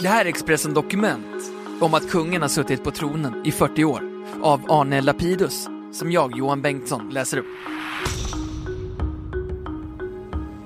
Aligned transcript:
Det 0.00 0.08
här 0.08 0.24
är 0.24 0.28
Expressen 0.28 0.74
Dokument 0.74 1.52
om 1.80 1.94
att 1.94 2.10
kungen 2.10 2.42
har 2.42 2.48
suttit 2.48 2.84
på 2.84 2.90
tronen 2.90 3.46
i 3.46 3.52
40 3.52 3.84
år 3.84 4.02
av 4.42 4.60
Arne 4.68 5.00
Lapidus 5.00 5.68
som 5.92 6.12
jag, 6.12 6.36
Johan 6.36 6.62
Bengtsson, 6.62 7.10
läser 7.10 7.38
upp. 7.38 7.46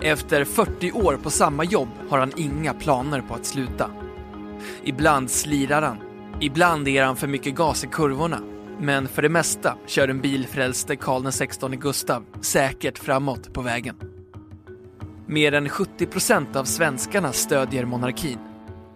Efter 0.03 0.45
40 0.45 0.93
år 0.93 1.17
på 1.23 1.31
samma 1.31 1.65
jobb 1.65 1.89
har 2.09 2.19
han 2.19 2.33
inga 2.37 2.75
planer 2.75 3.21
på 3.21 3.35
att 3.35 3.47
sluta. 3.47 3.91
Ibland 4.85 5.31
slirar 5.31 5.83
han, 5.83 5.99
ibland 6.41 6.89
ger 6.89 7.05
han 7.05 7.17
för 7.17 7.27
mycket 7.27 7.55
gas 7.55 7.85
i 7.85 7.87
kurvorna. 7.87 8.39
Men 8.81 9.09
för 9.09 9.23
det 9.23 9.29
mesta 9.29 9.77
kör 9.87 10.07
den 10.07 10.21
bilfrälste 10.21 10.97
Karl 10.97 11.31
XVI 11.31 11.77
Gustav 11.77 12.25
säkert 12.41 12.99
framåt 12.99 13.53
på 13.55 13.63
vägen. 13.63 13.97
Mer 15.27 15.55
än 15.55 15.69
70% 15.69 16.57
av 16.57 16.65
svenskarna 16.65 17.33
stödjer 17.33 17.85
monarkin. 17.85 18.39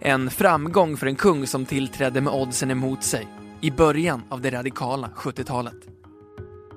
En 0.00 0.30
framgång 0.30 0.96
för 0.96 1.06
en 1.06 1.16
kung 1.16 1.46
som 1.46 1.64
tillträdde 1.64 2.20
med 2.20 2.32
oddsen 2.32 2.70
emot 2.70 3.02
sig 3.02 3.28
i 3.60 3.70
början 3.70 4.22
av 4.28 4.40
det 4.40 4.50
radikala 4.50 5.10
70-talet. 5.16 5.74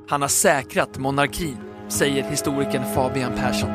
Han 0.07 0.21
har 0.21 0.29
säkrat 0.29 0.97
monarkin, 0.97 1.57
säger 1.87 2.23
historikern 2.23 2.93
Fabian 2.95 3.31
Persson. 3.35 3.69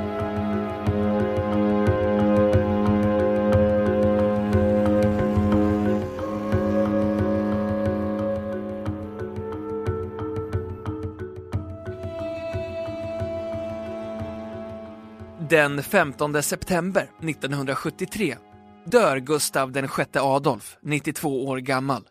Den 15.49 15.83
15 15.83 16.43
september 16.43 17.11
1973 17.23 18.37
dör 18.85 19.17
Gustav 19.19 19.73
den 19.73 19.89
sjätte 19.89 20.21
Adolf, 20.21 20.77
92 20.83 21.47
år 21.47 21.59
gammal. 21.59 22.09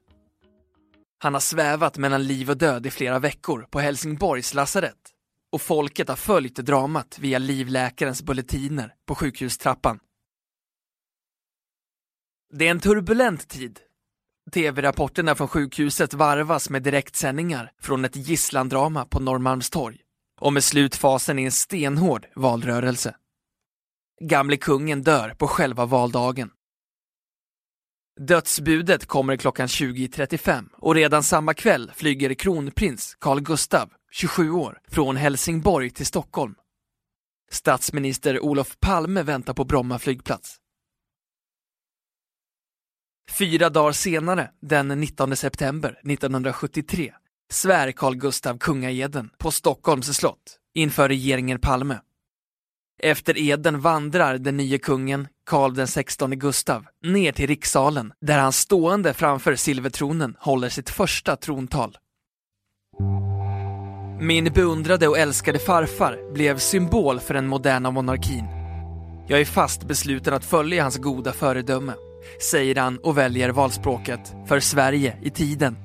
Han 1.20 1.34
har 1.34 1.42
svävat 1.42 1.98
mellan 1.98 2.24
liv 2.24 2.50
och 2.50 2.58
död 2.58 2.86
i 2.86 2.92
flera 2.92 3.20
veckor 3.20 3.68
på 3.70 3.80
Helsingborgs 3.80 4.54
lasarett 4.54 5.14
och 5.52 5.62
folket 5.62 6.10
har 6.10 6.16
följt 6.16 6.56
dramat 6.56 7.20
via 7.20 7.40
livläkarens 7.40 8.24
bulletiner 8.24 8.94
på 9.06 9.16
sjukhustrappan. 9.16 10.00
Det 12.54 12.68
är 12.68 12.72
en 12.72 12.80
turbulent 12.80 13.48
tid. 13.48 13.80
TV-rapporterna 14.52 15.36
från 15.36 15.48
sjukhuset 15.48 16.14
varvas 16.14 16.70
med 16.70 16.84
direktsändningar 16.84 17.72
från 17.82 18.06
ett 18.06 18.16
gisslandrama 18.16 19.06
på 19.06 19.20
Norrmalmstorg 19.20 19.98
och 20.42 20.54
med 20.54 20.64
slutfasen 20.64 21.40
i 21.40 21.44
en 21.44 21.52
stenhård 21.52 22.28
valrörelse. 22.36 23.16
Gamle 24.22 24.58
kungen 24.58 25.02
dör 25.02 25.30
på 25.30 25.48
själva 25.48 25.86
valdagen. 25.86 26.52
Dödsbudet 28.20 29.06
kommer 29.06 29.38
klockan 29.38 29.68
20.35 29.68 30.66
och 30.78 30.96
redan 30.96 31.24
samma 31.24 31.54
kväll 31.54 31.92
flyger 31.96 32.34
kronprins 32.34 33.18
Carl 33.20 33.42
Gustav, 33.42 33.90
27 34.12 34.52
år, 34.52 34.80
från 34.88 35.16
Helsingborg 35.16 35.90
till 35.90 36.06
Stockholm. 36.06 36.56
Statsminister 37.52 38.40
Olof 38.40 38.80
Palme 38.80 39.24
väntar 39.24 39.54
på 39.54 39.66
Bromma 39.66 40.00
flygplats. 40.00 40.58
Fyra 43.32 43.70
dagar 43.70 43.92
senare, 43.92 44.52
den 44.62 44.88
19 44.88 45.36
september 45.36 46.00
1973, 46.04 47.14
svär 47.52 47.92
Carl 47.92 48.16
Gustav 48.16 48.58
kungaeden 48.58 49.30
på 49.38 49.52
Stockholms 49.52 50.18
slott 50.18 50.60
inför 50.74 51.08
regeringen 51.08 51.60
Palme. 51.60 52.00
Efter 53.04 53.38
eden 53.38 53.80
vandrar 53.80 54.38
den 54.38 54.58
nye 54.58 54.78
kungen, 54.78 55.28
Karl 55.46 55.86
XVI 55.86 56.36
Gustav, 56.36 56.86
ner 57.04 57.32
till 57.32 57.48
rikssalen 57.48 58.14
där 58.22 58.40
han 58.40 58.52
stående 58.52 59.14
framför 59.14 59.56
silvertronen 59.56 60.36
håller 60.40 60.70
sitt 60.70 60.90
första 60.90 61.36
trontal. 61.36 61.98
Min 64.22 64.54
beundrade 64.54 65.08
och 65.08 65.18
älskade 65.18 65.60
farfar 65.60 66.34
blev 66.34 66.58
symbol 66.58 67.20
för 67.20 67.34
den 67.34 67.48
moderna 67.48 67.92
monarkin. 67.92 68.46
Jag 69.28 69.42
är 69.42 69.46
fast 69.46 69.88
besluten 69.88 70.34
att 70.34 70.46
följa 70.46 70.84
hans 70.84 70.98
goda 70.98 71.32
föredöme, 71.34 71.94
säger 72.52 72.76
han 72.76 72.98
och 72.98 73.18
väljer 73.18 73.50
valspråket 73.50 74.34
för 74.48 74.60
Sverige 74.60 75.18
i 75.22 75.30
tiden. 75.30 75.78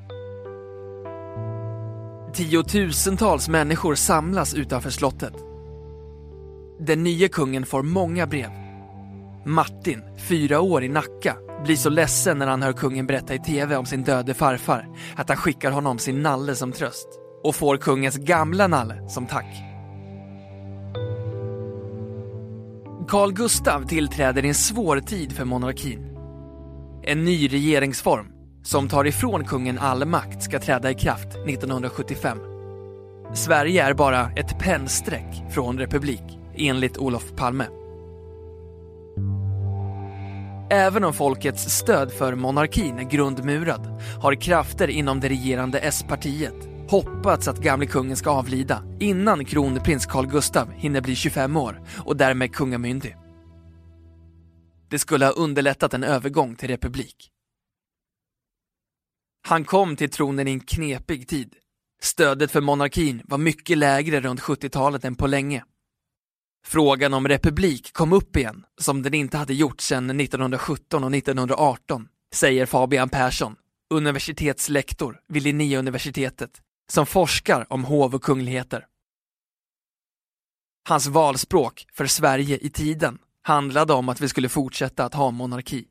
Tiotusentals 2.35 3.49
människor 3.49 3.95
samlas 3.95 4.55
utanför 4.55 4.91
slottet. 4.91 5.48
Den 6.81 7.03
nya 7.03 7.29
kungen 7.29 7.67
får 7.67 7.83
många 7.83 8.27
brev. 8.27 8.51
Martin, 9.45 10.03
fyra 10.29 10.61
år 10.61 10.85
i 10.85 10.89
Nacka, 10.89 11.37
blir 11.65 11.77
så 11.77 11.91
ledsen 11.91 12.39
när 12.39 12.47
han 12.47 12.63
hör 12.63 12.73
kungen 12.73 13.07
berätta 13.07 13.35
i 13.35 13.39
tv 13.39 13.77
om 13.77 13.87
sin 13.87 14.03
döde 14.03 14.35
farfar 14.35 14.87
att 15.17 15.29
han 15.29 15.37
skickar 15.37 15.71
honom 15.71 15.99
sin 15.99 16.23
nalle 16.23 16.55
som 16.55 16.73
tröst 16.73 17.09
och 17.45 17.55
får 17.55 17.77
kungens 17.77 18.17
gamla 18.17 18.67
nalle 18.67 19.09
som 19.09 19.27
tack. 19.27 19.63
Carl 23.09 23.33
Gustav 23.33 23.87
tillträder 23.87 24.45
i 24.45 24.49
en 24.49 24.55
svår 24.55 25.01
tid 25.01 25.33
för 25.33 25.45
monarkin. 25.45 26.17
En 27.03 27.25
ny 27.25 27.49
regeringsform 27.49 28.27
som 28.63 28.89
tar 28.89 29.07
ifrån 29.07 29.45
kungen 29.45 29.79
all 29.79 30.05
makt 30.05 30.43
ska 30.43 30.59
träda 30.59 30.91
i 30.91 30.95
kraft 30.95 31.29
1975. 31.47 32.39
Sverige 33.35 33.85
är 33.85 33.95
bara 33.95 34.31
ett 34.37 34.59
pennstreck 34.59 35.45
från 35.51 35.79
republik, 35.79 36.38
enligt 36.59 36.99
Olof 36.99 37.37
Palme. 37.37 37.67
Även 40.71 41.05
om 41.05 41.15
folkets 41.15 41.63
stöd 41.63 42.13
för 42.13 42.35
monarkin 42.35 42.99
är 42.99 43.11
grundmurad 43.11 44.03
har 44.23 44.35
krafter 44.35 44.89
inom 44.89 45.21
det 45.21 45.29
regerande 45.29 45.79
S-partiet 45.79 46.69
hoppats 46.89 47.49
att 47.49 47.59
gamle 47.59 47.87
kungen 47.87 48.17
ska 48.17 48.31
avlida 48.31 48.83
innan 49.01 49.45
kronprins 49.45 50.07
Carl 50.07 50.27
Gustav 50.27 50.73
hinner 50.73 51.01
bli 51.01 51.15
25 51.15 51.57
år 51.57 51.81
och 52.05 52.17
därmed 52.17 52.55
kungamyndig. 52.55 53.17
Det 54.91 54.99
skulle 54.99 55.25
ha 55.25 55.33
underlättat 55.33 55.95
en 55.95 56.05
övergång 56.05 56.57
till 56.57 56.69
republik. 56.69 57.31
Han 59.49 59.65
kom 59.65 59.97
till 59.97 60.11
tronen 60.11 60.49
i 60.49 60.51
en 60.51 60.61
knepig 60.61 61.29
tid. 61.29 61.55
Stödet 62.03 62.51
för 62.51 62.61
monarkin 62.61 63.23
var 63.25 63.39
mycket 63.39 63.79
lägre 63.79 64.21
runt 64.21 64.41
70-talet 64.41 65.05
än 65.05 65.15
på 65.15 65.27
länge. 65.27 65.65
Frågan 66.71 67.15
om 67.15 67.29
republik 67.29 67.93
kom 67.93 68.13
upp 68.13 68.37
igen, 68.37 68.65
som 68.81 69.03
den 69.03 69.15
inte 69.15 69.37
hade 69.37 69.55
gjort 69.55 69.81
sedan 69.81 70.21
1917 70.21 71.05
och 71.05 71.15
1918, 71.15 72.09
säger 72.35 72.67
Fabian 72.67 73.09
Persson, 73.09 73.57
universitetslektor 73.91 75.21
vid 75.29 75.43
Linnéuniversitetet, 75.43 76.51
som 76.91 77.07
forskar 77.07 77.73
om 77.73 77.85
hov 77.85 78.15
och 78.15 78.23
kungligheter. 78.23 78.87
Hans 80.89 81.07
valspråk 81.07 81.87
för 81.93 82.07
Sverige 82.07 82.59
i 82.59 82.71
tiden 82.71 83.19
handlade 83.43 83.93
om 83.93 84.09
att 84.09 84.21
vi 84.21 84.29
skulle 84.29 84.49
fortsätta 84.49 85.05
att 85.05 85.15
ha 85.15 85.31
monarki. 85.31 85.85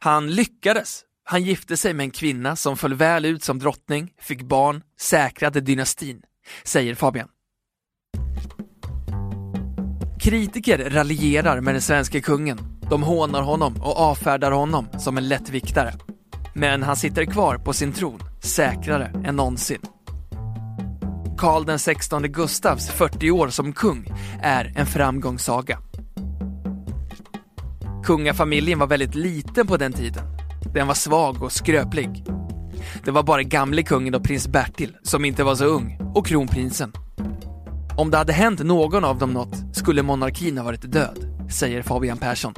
Han 0.00 0.30
lyckades. 0.30 1.04
Han 1.24 1.42
gifte 1.42 1.76
sig 1.76 1.94
med 1.94 2.04
en 2.04 2.10
kvinna 2.10 2.56
som 2.56 2.76
föll 2.76 2.94
väl 2.94 3.24
ut 3.24 3.44
som 3.44 3.58
drottning, 3.58 4.14
fick 4.18 4.42
barn, 4.42 4.82
säkrade 4.98 5.60
dynastin, 5.60 6.22
säger 6.64 6.94
Fabian. 6.94 7.28
Kritiker 10.26 10.90
raljerar 10.90 11.60
med 11.60 11.74
den 11.74 11.82
svenska 11.82 12.20
kungen. 12.20 12.58
De 12.90 13.02
hånar 13.02 13.42
honom 13.42 13.74
och 13.80 13.98
avfärdar 13.98 14.50
honom 14.50 14.88
som 14.98 15.18
en 15.18 15.28
lättviktare. 15.28 15.94
Men 16.54 16.82
han 16.82 16.96
sitter 16.96 17.24
kvar 17.24 17.58
på 17.58 17.72
sin 17.72 17.92
tron, 17.92 18.20
säkrare 18.40 19.12
än 19.24 19.36
någonsin. 19.36 19.80
Karl 21.38 21.78
XVI 21.78 22.28
Gustavs 22.28 22.90
40 22.90 23.30
år 23.30 23.48
som 23.48 23.72
kung 23.72 24.12
är 24.42 24.72
en 24.76 24.86
framgångssaga. 24.86 25.78
Kungafamiljen 28.04 28.78
var 28.78 28.86
väldigt 28.86 29.14
liten 29.14 29.66
på 29.66 29.76
den 29.76 29.92
tiden. 29.92 30.24
Den 30.74 30.86
var 30.86 30.94
svag 30.94 31.42
och 31.42 31.52
skröplig. 31.52 32.24
Det 33.04 33.10
var 33.10 33.22
bara 33.22 33.42
gamle 33.42 33.82
kungen 33.82 34.14
och 34.14 34.24
prins 34.24 34.48
Bertil 34.48 34.96
som 35.02 35.24
inte 35.24 35.44
var 35.44 35.54
så 35.54 35.64
ung 35.64 35.98
och 36.14 36.26
kronprinsen. 36.26 36.92
Om 37.98 38.10
det 38.10 38.16
hade 38.16 38.32
hänt 38.32 38.64
någon 38.64 39.04
av 39.04 39.18
dem 39.18 39.32
något 39.32 39.76
skulle 39.76 40.02
monarkin 40.02 40.58
ha 40.58 40.64
varit 40.64 40.92
död. 40.92 41.48
säger 41.50 41.82
Fabian 41.82 42.18
Persson. 42.18 42.54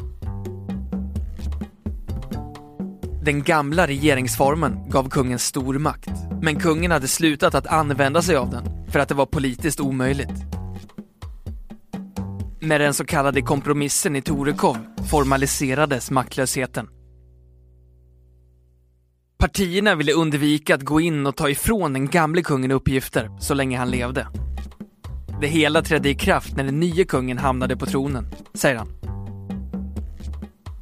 Den 3.23 3.43
gamla 3.43 3.87
regeringsformen 3.87 4.91
gav 4.91 5.09
kungen 5.09 5.39
stor 5.39 5.79
makt, 5.79 6.11
men 6.43 6.61
kungen 6.61 6.91
hade 6.91 7.09
slutat 7.09 7.55
att 7.55 7.67
använda 7.67 8.23
sig 8.23 8.37
av 8.37 8.51
den 8.51 8.65
för 8.91 8.99
att 8.99 9.09
det 9.09 9.15
var 9.15 9.27
politiskt 9.27 9.81
omöjligt. 9.81 10.45
Med 12.61 12.81
den 12.81 12.95
så 12.95 13.05
kallade 13.05 13.43
kompromissen 13.43 14.17
i 14.17 14.23
Torekov 14.23 14.77
formaliserades 15.11 16.11
maktlösheten. 16.11 16.89
Partierna 19.39 19.95
ville 19.95 20.13
undvika 20.13 20.75
att 20.75 20.83
gå 20.83 21.01
in 21.01 21.27
och 21.27 21.37
ta 21.37 21.51
ifrån 21.51 21.93
den 21.93 22.09
gamle 22.09 22.43
kungen 22.43 22.71
uppgifter 22.71 23.31
så 23.41 23.55
länge 23.55 23.79
han 23.79 23.91
levde. 23.91 24.27
Det 25.41 25.47
hela 25.47 25.83
trädde 25.83 26.09
i 26.09 26.15
kraft 26.15 26.57
när 26.57 26.65
den 26.65 26.81
nye 26.81 27.05
kungen 27.05 27.39
hamnade 27.39 27.77
på 27.77 27.87
tronen, 27.87 28.27
säger 28.55 28.77
han. 28.77 28.89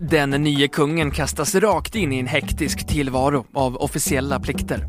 Den 0.01 0.31
nye 0.31 0.69
kungen 0.69 1.11
kastas 1.11 1.55
rakt 1.55 1.95
in 1.95 2.13
i 2.13 2.19
en 2.19 2.27
hektisk 2.27 2.87
tillvaro 2.87 3.47
av 3.55 3.77
officiella 3.77 4.41
plikter. 4.41 4.89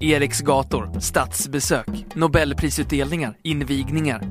Eriksgator, 0.00 1.00
statsbesök, 1.00 1.86
nobelprisutdelningar, 2.14 3.36
invigningar. 3.42 4.22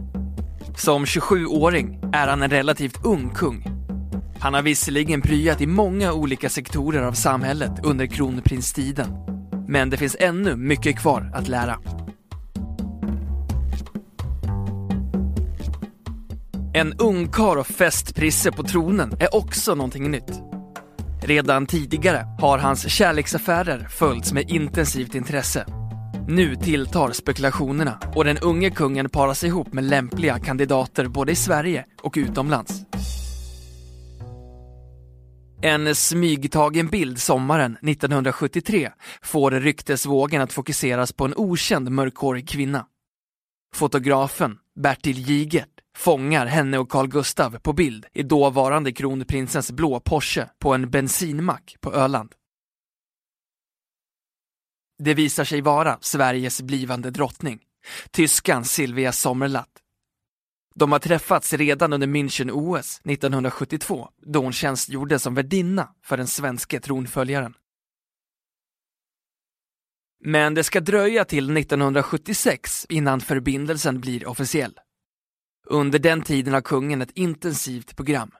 Som 0.77 1.05
27-åring 1.05 1.99
är 2.13 2.27
han 2.27 2.43
en 2.43 2.49
relativt 2.49 3.05
ung 3.05 3.29
kung. 3.29 3.65
Han 4.39 4.53
har 4.53 4.61
visserligen 4.61 5.21
pryat 5.21 5.61
i 5.61 5.67
många 5.67 6.13
olika 6.13 6.49
sektorer 6.49 7.01
av 7.01 7.13
samhället 7.13 7.71
under 7.83 8.05
kronprinstiden. 8.05 9.07
Men 9.67 9.89
det 9.89 9.97
finns 9.97 10.17
ännu 10.19 10.55
mycket 10.55 10.99
kvar 10.99 11.31
att 11.33 11.47
lära. 11.47 11.79
En 16.77 16.93
ungkar 16.93 17.55
och 17.55 17.67
festprisse 17.67 18.51
på 18.51 18.63
tronen 18.63 19.13
är 19.19 19.35
också 19.35 19.75
någonting 19.75 20.11
nytt. 20.11 20.41
Redan 21.23 21.65
tidigare 21.65 22.25
har 22.39 22.57
hans 22.57 22.89
kärleksaffärer 22.89 23.87
följts 23.87 24.33
med 24.33 24.49
intensivt 24.49 25.15
intresse. 25.15 25.65
Nu 26.27 26.55
tilltar 26.55 27.11
spekulationerna 27.11 27.99
och 28.15 28.25
den 28.25 28.37
unge 28.37 28.69
kungen 28.69 29.09
paras 29.09 29.43
ihop 29.43 29.73
med 29.73 29.83
lämpliga 29.83 30.39
kandidater 30.39 31.07
både 31.07 31.31
i 31.31 31.35
Sverige 31.35 31.85
och 32.01 32.13
utomlands. 32.17 32.81
En 35.61 35.95
smygtagen 35.95 36.87
bild 36.87 37.19
sommaren 37.19 37.77
1973 37.81 38.89
får 39.21 39.51
ryktesvågen 39.51 40.41
att 40.41 40.53
fokuseras 40.53 41.13
på 41.13 41.25
en 41.25 41.33
okänd 41.35 41.91
mörkhårig 41.91 42.49
kvinna. 42.49 42.85
Fotografen 43.75 44.57
Bertil 44.75 45.17
Giget 45.19 45.74
fångar 45.95 46.45
henne 46.45 46.77
och 46.77 46.91
Carl 46.91 47.07
Gustav 47.07 47.59
på 47.59 47.73
bild 47.73 48.05
i 48.13 48.23
dåvarande 48.23 48.91
kronprinsens 48.91 49.71
blå 49.71 49.99
Porsche 49.99 50.49
på 50.59 50.73
en 50.73 50.89
bensinmack 50.89 51.75
på 51.81 51.93
Öland. 51.93 52.33
Det 55.03 55.13
visar 55.13 55.43
sig 55.43 55.61
vara 55.61 55.97
Sveriges 56.01 56.61
blivande 56.61 57.11
drottning, 57.11 57.59
tyskan 58.11 58.65
Silvia 58.65 59.11
Sommerlath. 59.11 59.71
De 60.75 60.91
har 60.91 60.99
träffats 60.99 61.53
redan 61.53 61.93
under 61.93 62.07
München-OS 62.07 63.01
1972 63.03 64.09
då 64.25 64.39
hon 64.39 64.53
tjänstgjorde 64.53 65.19
som 65.19 65.35
värdinna 65.35 65.89
för 66.03 66.17
den 66.17 66.27
svenske 66.27 66.79
tronföljaren. 66.79 67.53
Men 70.23 70.53
det 70.53 70.63
ska 70.63 70.79
dröja 70.79 71.25
till 71.25 71.57
1976 71.57 72.85
innan 72.89 73.21
förbindelsen 73.21 74.01
blir 74.01 74.27
officiell. 74.27 74.79
Under 75.65 75.99
den 75.99 76.21
tiden 76.21 76.53
har 76.53 76.61
kungen 76.61 77.01
ett 77.01 77.11
intensivt 77.17 77.95
program. 77.95 78.31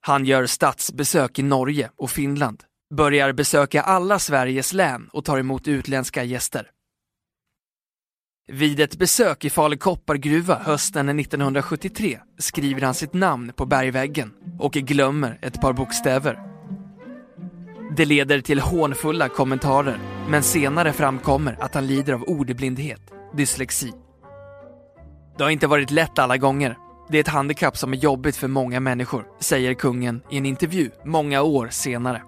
Han 0.00 0.24
gör 0.24 0.46
statsbesök 0.46 1.38
i 1.38 1.42
Norge 1.42 1.90
och 1.96 2.10
Finland, 2.10 2.64
börjar 2.94 3.32
besöka 3.32 3.82
alla 3.82 4.18
Sveriges 4.18 4.72
län 4.72 5.08
och 5.12 5.24
tar 5.24 5.38
emot 5.38 5.68
utländska 5.68 6.24
gäster. 6.24 6.70
Vid 8.48 8.80
ett 8.80 8.98
besök 8.98 9.44
i 9.44 9.50
Falu 9.50 9.76
koppargruva 9.76 10.58
hösten 10.58 11.18
1973 11.20 12.18
skriver 12.38 12.80
han 12.80 12.94
sitt 12.94 13.14
namn 13.14 13.52
på 13.56 13.66
bergväggen 13.66 14.34
och 14.58 14.72
glömmer 14.72 15.38
ett 15.42 15.60
par 15.60 15.72
bokstäver. 15.72 16.38
Det 17.96 18.04
leder 18.04 18.40
till 18.40 18.60
hånfulla 18.60 19.28
kommentarer, 19.28 19.98
men 20.28 20.42
senare 20.42 20.92
framkommer 20.92 21.56
att 21.60 21.74
han 21.74 21.86
lider 21.86 22.12
av 22.12 22.22
ordblindhet, 22.22 23.00
dyslexi. 23.36 23.92
Det 25.36 25.42
har 25.44 25.50
inte 25.50 25.66
varit 25.66 25.90
lätt 25.90 26.18
alla 26.18 26.36
gånger. 26.36 26.78
Det 27.08 27.18
är 27.18 27.20
ett 27.20 27.28
handikapp 27.28 27.76
som 27.76 27.92
är 27.92 27.96
jobbigt 27.96 28.36
för 28.36 28.48
många 28.48 28.80
människor, 28.80 29.26
säger 29.40 29.74
kungen 29.74 30.22
i 30.30 30.38
en 30.38 30.46
intervju 30.46 30.90
många 31.04 31.42
år 31.42 31.68
senare. 31.70 32.22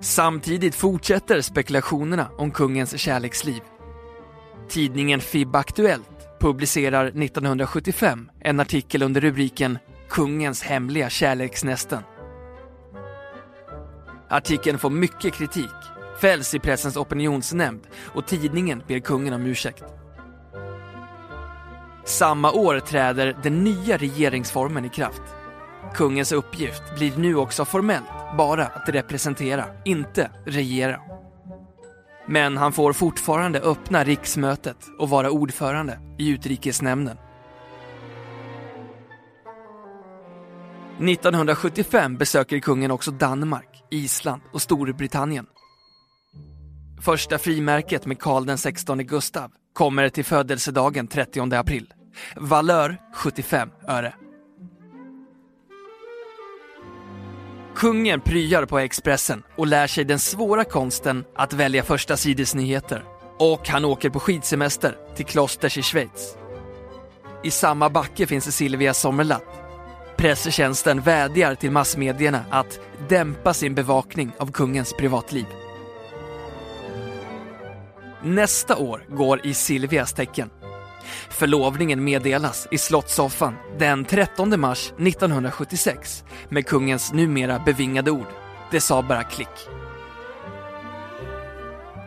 Samtidigt 0.00 0.74
fortsätter 0.74 1.40
spekulationerna 1.40 2.28
om 2.38 2.50
kungens 2.50 2.98
kärleksliv. 2.98 3.60
Tidningen 4.68 5.20
FIB 5.20 5.56
Aktuellt 5.56 6.38
publicerar 6.40 7.06
1975 7.06 8.30
en 8.40 8.60
artikel 8.60 9.02
under 9.02 9.20
rubriken 9.20 9.78
“Kungens 10.08 10.62
hemliga 10.62 11.10
kärleksnästen”. 11.10 12.02
Artikeln 14.28 14.78
får 14.78 14.90
mycket 14.90 15.34
kritik, 15.34 15.95
fälls 16.20 16.54
i 16.54 16.58
Pressens 16.58 16.96
opinionsnämnd 16.96 17.86
och 18.14 18.26
tidningen 18.26 18.82
ber 18.88 18.98
kungen 18.98 19.34
om 19.34 19.46
ursäkt. 19.46 19.84
Samma 22.04 22.52
år 22.52 22.80
träder 22.80 23.36
den 23.42 23.64
nya 23.64 23.96
regeringsformen 23.96 24.84
i 24.84 24.88
kraft. 24.88 25.22
Kungens 25.94 26.32
uppgift 26.32 26.82
blir 26.96 27.16
nu 27.16 27.36
också 27.36 27.64
formellt 27.64 28.36
bara 28.38 28.66
att 28.66 28.88
representera, 28.88 29.64
inte 29.84 30.30
regera. 30.44 31.00
Men 32.28 32.56
han 32.56 32.72
får 32.72 32.92
fortfarande 32.92 33.60
öppna 33.60 34.04
riksmötet 34.04 34.76
och 34.98 35.08
vara 35.08 35.30
ordförande 35.30 35.98
i 36.18 36.28
utrikesnämnden. 36.28 37.16
1975 40.98 42.16
besöker 42.16 42.58
kungen 42.58 42.90
också 42.90 43.10
Danmark, 43.10 43.84
Island 43.90 44.42
och 44.52 44.62
Storbritannien. 44.62 45.46
Första 47.00 47.38
frimärket 47.38 48.06
med 48.06 48.18
Karl 48.18 48.56
XVI 48.56 49.04
Gustav 49.04 49.52
kommer 49.72 50.08
till 50.08 50.24
födelsedagen 50.24 51.06
30 51.06 51.54
april. 51.54 51.92
Valör 52.36 52.96
75 53.14 53.68
öre. 53.88 54.14
Kungen 57.76 58.20
pryar 58.20 58.64
på 58.64 58.78
Expressen 58.78 59.42
och 59.56 59.66
lär 59.66 59.86
sig 59.86 60.04
den 60.04 60.18
svåra 60.18 60.64
konsten 60.64 61.24
att 61.34 61.52
välja 61.52 61.82
första 61.82 62.16
sidesnyheter. 62.16 63.04
Och 63.38 63.68
han 63.68 63.84
åker 63.84 64.10
på 64.10 64.20
skidsemester 64.20 64.96
till 65.16 65.26
klosters 65.26 65.78
i 65.78 65.82
Schweiz. 65.82 66.36
I 67.42 67.50
samma 67.50 67.90
backe 67.90 68.26
finns 68.26 68.56
Silvia 68.56 68.94
Sommerlath. 68.94 69.46
Presstjänsten 70.16 71.00
vädjar 71.00 71.54
till 71.54 71.70
massmedierna 71.70 72.44
att 72.50 72.80
dämpa 73.08 73.54
sin 73.54 73.74
bevakning 73.74 74.32
av 74.38 74.52
kungens 74.52 74.92
privatliv. 74.92 75.46
Nästa 78.22 78.76
år 78.76 79.06
går 79.08 79.46
i 79.46 79.54
Silvias 79.54 80.12
tecken. 80.12 80.50
Förlovningen 81.28 82.04
meddelas 82.04 82.68
i 82.70 82.78
Slottssoffan 82.78 83.54
den 83.78 84.04
13 84.04 84.60
mars 84.60 84.92
1976 84.98 86.24
med 86.48 86.66
kungens 86.66 87.12
numera 87.12 87.62
bevingade 87.66 88.10
ord. 88.10 88.26
Det 88.70 88.80
sa 88.80 89.02
bara 89.02 89.22
klick. 89.22 89.68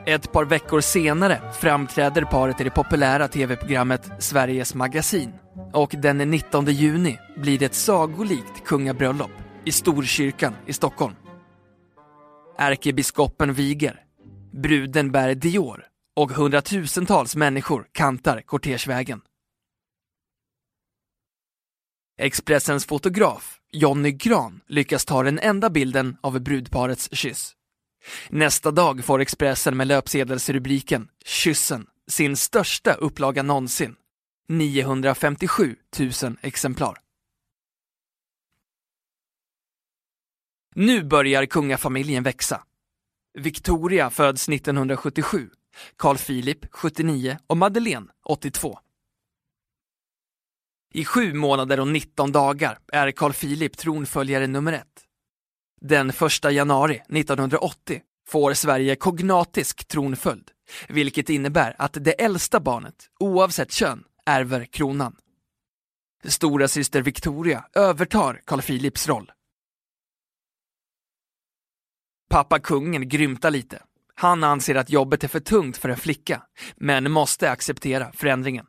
Ett 0.06 0.32
par 0.32 0.46
veckor 0.46 0.82
senare 0.82 1.42
framträder 1.60 2.22
paret 2.22 2.62
i 2.62 2.64
det 2.64 2.70
populära 2.70 3.28
tv-programmet 3.28 4.12
Sveriges 4.20 4.76
Magasin 4.76 5.34
och 5.74 5.96
den 5.98 6.18
19 6.18 6.66
juni 6.66 7.20
blir 7.38 7.60
det 7.60 7.66
ett 7.66 7.76
sagolikt 7.76 8.66
kungabröllop 8.66 9.32
i 9.66 9.72
Storkyrkan 9.72 10.54
i 10.66 10.74
Stockholm. 10.74 11.16
Ärkebiskopen 12.58 13.54
viger, 13.54 14.00
bruden 14.52 15.12
bär 15.12 15.36
Dior 15.36 15.89
och 16.20 16.32
hundratusentals 16.32 17.36
människor 17.36 17.88
kantar 17.92 18.42
kortegevägen. 18.42 19.22
Expressens 22.18 22.86
fotograf, 22.86 23.60
Jonny 23.72 24.12
Gran, 24.12 24.62
lyckas 24.68 25.06
ta 25.06 25.24
den 25.24 25.40
enda 25.40 25.70
bilden 25.70 26.18
av 26.22 26.40
brudparets 26.40 27.10
kyss. 27.12 27.56
Nästa 28.30 28.72
dag 28.72 29.06
får 29.06 29.22
Expressen 29.22 29.78
med 29.78 29.88
löpsedelsrubriken 29.88 31.10
“Kyssen” 31.26 31.88
sin 32.08 32.38
största 32.38 32.94
upplaga 32.94 33.44
någonsin, 33.44 33.96
957 34.48 35.76
000 36.00 36.38
exemplar. 36.42 36.98
Nu 40.76 41.04
börjar 41.04 41.46
kungafamiljen 41.46 42.24
växa. 42.24 42.64
Victoria 43.34 44.10
föds 44.10 44.50
1977 44.50 45.50
Carl 45.98 46.18
Philip 46.18 46.66
79 46.72 47.38
och 47.48 47.58
Madeleine 47.58 48.08
82. 48.26 48.80
I 50.94 51.06
sju 51.06 51.34
månader 51.34 51.80
och 51.80 51.88
19 51.88 52.32
dagar 52.32 52.80
är 52.88 53.12
Carl 53.12 53.34
Philip 53.34 53.78
tronföljare 53.78 54.48
nummer 54.48 54.74
ett. 54.74 55.06
Den 55.82 56.10
1 56.10 56.52
januari 56.52 56.96
1980 57.10 58.02
får 58.28 58.54
Sverige 58.54 58.96
kognatisk 58.96 59.88
tronföljd, 59.88 60.52
vilket 60.90 61.30
innebär 61.30 61.76
att 61.80 61.98
det 62.02 62.12
äldsta 62.12 62.60
barnet, 62.60 63.10
oavsett 63.20 63.72
kön, 63.72 64.04
ärver 64.26 64.66
kronan. 64.66 65.16
Stora 66.24 66.68
syster 66.68 67.02
Victoria 67.02 67.66
övertar 67.74 68.42
Carl 68.46 68.62
Philips 68.62 69.08
roll. 69.08 69.32
Pappa 72.30 72.60
kungen 72.60 73.10
grymtar 73.10 73.52
lite. 73.52 73.84
Han 74.20 74.44
anser 74.44 74.76
att 74.76 74.90
jobbet 74.90 75.24
är 75.24 75.28
för 75.28 75.40
tungt 75.40 75.78
för 75.78 75.90
en 75.90 75.98
flicka, 75.98 76.44
men 76.76 77.12
måste 77.12 77.52
acceptera 77.52 78.12
förändringen. 78.12 78.66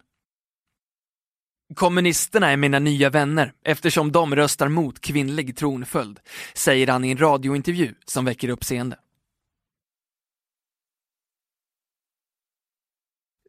Kommunisterna 1.75 2.50
är 2.50 2.57
mina 2.57 2.78
nya 2.78 3.11
vänner 3.11 3.52
eftersom 3.64 4.12
de 4.12 4.37
röstar 4.37 4.69
mot 4.69 5.00
kvinnlig 5.00 5.57
tronföljd, 5.57 6.21
säger 6.54 6.87
han 6.87 7.04
i 7.04 7.11
en 7.11 7.19
radiointervju 7.19 7.95
som 8.04 8.25
väcker 8.25 8.49
uppseende. 8.49 8.99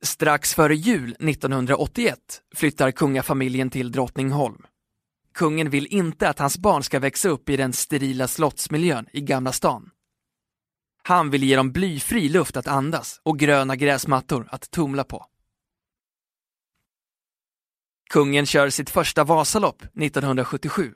Strax 0.02 0.56
före 0.56 0.76
jul 0.76 1.16
1981 1.20 2.20
flyttar 2.56 2.92
kungafamiljen 2.92 3.70
till 3.70 3.92
Drottningholm. 3.92 4.66
Kungen 5.34 5.70
vill 5.70 5.88
inte 5.88 6.30
att 6.30 6.40
hans 6.40 6.58
barn 6.58 6.84
ska 6.84 7.00
växa 7.00 7.30
upp 7.30 7.50
i 7.50 7.58
den 7.58 7.74
sterila 7.74 8.28
slottsmiljön 8.28 9.06
i 9.14 9.22
Gamla 9.22 9.52
stan. 9.52 9.92
Han 11.04 11.30
vill 11.30 11.44
ge 11.44 11.56
dem 11.56 11.72
blyfri 11.72 12.30
luft 12.30 12.58
att 12.58 12.68
andas 12.68 13.20
och 13.24 13.40
gröna 13.40 13.76
gräsmattor 13.76 14.48
att 14.52 14.72
tumla 14.72 15.04
på. 15.04 15.26
Kungen 18.10 18.46
kör 18.46 18.70
sitt 18.70 18.90
första 18.90 19.24
Vasalopp 19.24 19.82
1977. 19.82 20.94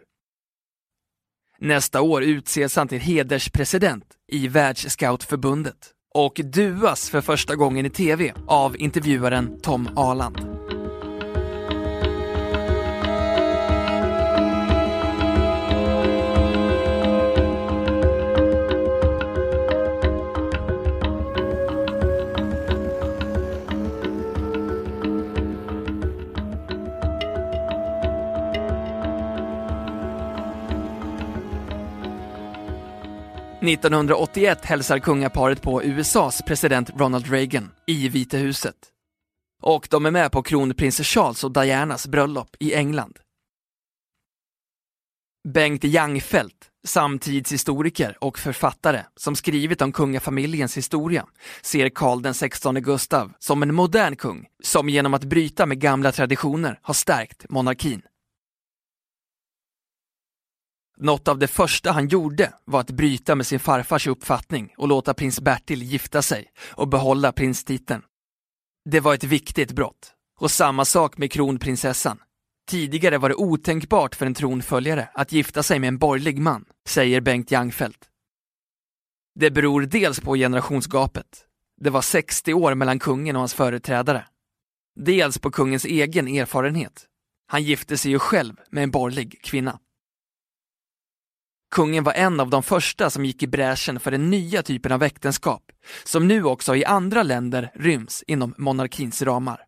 Nästa 1.60 2.02
år 2.02 2.24
utses 2.24 2.76
han 2.76 2.88
till 2.88 3.00
hederspresident 3.00 4.06
i 4.28 4.48
Världsscoutförbundet 4.48 5.92
och 6.14 6.42
duas 6.44 7.10
för 7.10 7.22
första 7.22 7.56
gången 7.56 7.86
i 7.86 7.90
tv 7.90 8.34
av 8.48 8.78
intervjuaren 8.78 9.60
Tom 9.62 9.90
Aland. 9.96 10.38
1981 33.68 34.66
hälsar 34.66 35.00
kungaparet 35.00 35.62
på 35.62 35.84
USAs 35.84 36.42
president 36.42 36.90
Ronald 36.98 37.28
Reagan 37.28 37.72
i 37.88 38.10
Vita 38.10 38.38
huset. 38.38 38.76
Och 39.62 39.88
de 39.90 40.06
är 40.06 40.12
med 40.12 40.32
på 40.32 40.44
kronprins 40.44 41.02
Charles 41.02 41.44
och 41.44 41.52
Dianas 41.52 42.08
bröllop 42.08 42.56
i 42.60 42.74
England. 42.74 43.20
Bengt 45.48 45.84
Jangfelt, 45.84 46.70
samtidshistoriker 46.88 48.18
och 48.22 48.40
författare 48.40 49.04
som 49.16 49.36
skrivit 49.36 49.82
om 49.82 49.92
kungafamiljens 49.92 50.78
historia, 50.78 51.26
ser 51.62 51.90
Karl 51.90 52.22
den 52.22 52.34
16 52.34 52.76
Gustav 52.82 53.32
som 53.40 53.64
en 53.64 53.76
modern 53.76 54.16
kung 54.16 54.46
som 54.64 54.90
genom 54.90 55.14
att 55.14 55.24
bryta 55.24 55.66
med 55.66 55.80
gamla 55.80 56.12
traditioner 56.12 56.80
har 56.82 56.94
stärkt 56.94 57.50
monarkin. 57.50 58.02
Något 60.98 61.28
av 61.28 61.40
det 61.40 61.48
första 61.48 61.92
han 61.92 62.08
gjorde 62.08 62.54
var 62.66 62.80
att 62.80 62.92
bryta 62.92 63.36
med 63.36 63.48
sin 63.48 63.60
farfars 63.60 64.08
uppfattning 64.08 64.74
och 64.78 64.88
låta 64.88 65.14
prins 65.14 65.42
Bertil 65.42 65.84
gifta 65.84 66.22
sig 66.22 66.46
och 66.72 66.88
behålla 66.88 67.32
prinstiteln. 67.32 68.02
Det 68.90 69.00
var 69.00 69.14
ett 69.14 69.24
viktigt 69.24 69.72
brott. 69.72 70.12
Och 70.40 70.52
samma 70.52 70.86
sak 70.86 71.18
med 71.18 71.32
kronprinsessan. 71.32 72.20
Tidigare 72.68 73.18
var 73.18 73.30
det 73.30 73.36
otänkbart 73.36 74.16
för 74.16 74.26
en 74.26 74.34
tronföljare 74.34 75.10
att 75.14 75.32
gifta 75.32 75.64
sig 75.64 75.80
med 75.80 75.88
en 75.88 75.98
borgerlig 75.98 76.40
man, 76.40 76.66
säger 76.88 77.22
Bengt 77.22 77.52
Jangfelt. 77.52 78.10
Det 79.40 79.52
beror 79.52 79.82
dels 79.82 80.20
på 80.20 80.36
generationsgapet. 80.36 81.46
Det 81.82 81.90
var 81.90 82.02
60 82.02 82.54
år 82.54 82.76
mellan 82.76 83.00
kungen 83.00 83.36
och 83.36 83.40
hans 83.40 83.54
företrädare. 83.54 84.26
Dels 84.96 85.38
på 85.38 85.52
kungens 85.52 85.86
egen 85.86 86.28
erfarenhet. 86.28 87.06
Han 87.48 87.64
gifte 87.64 87.98
sig 87.98 88.12
ju 88.12 88.20
själv 88.20 88.54
med 88.70 88.84
en 88.84 88.92
borgerlig 88.92 89.42
kvinna. 89.44 89.80
Kungen 91.76 92.04
var 92.04 92.14
en 92.14 92.40
av 92.40 92.50
de 92.50 92.64
första 92.64 93.10
som 93.10 93.26
gick 93.26 93.44
i 93.44 93.48
bräschen 93.48 94.00
för 94.00 94.12
den 94.12 94.30
nya 94.30 94.64
typen 94.64 94.92
av 94.92 95.04
äktenskap, 95.04 95.72
som 96.04 96.28
nu 96.28 96.44
också 96.44 96.76
i 96.76 96.86
andra 96.86 97.24
länder 97.24 97.72
ryms 97.76 98.24
inom 98.28 98.56
monarkins 98.58 99.22
ramar. 99.22 99.66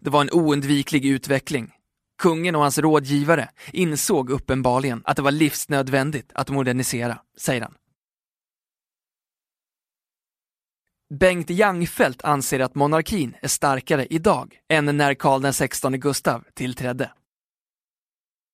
Det 0.00 0.10
var 0.10 0.20
en 0.20 0.30
oundviklig 0.32 1.06
utveckling. 1.06 1.72
Kungen 2.22 2.54
och 2.54 2.62
hans 2.62 2.78
rådgivare 2.78 3.48
insåg 3.72 4.30
uppenbarligen 4.30 5.02
att 5.04 5.16
det 5.16 5.22
var 5.22 5.30
livsnödvändigt 5.30 6.30
att 6.34 6.50
modernisera, 6.50 7.18
säger 7.38 7.60
han. 7.60 7.74
Bengt 11.14 11.50
Jangfelt 11.50 12.22
anser 12.22 12.60
att 12.60 12.74
monarkin 12.74 13.36
är 13.42 13.48
starkare 13.48 14.06
idag 14.06 14.58
än 14.68 14.96
när 14.96 15.14
Karl 15.14 15.52
XVI 15.52 15.98
Gustav 15.98 16.44
tillträdde. 16.54 17.10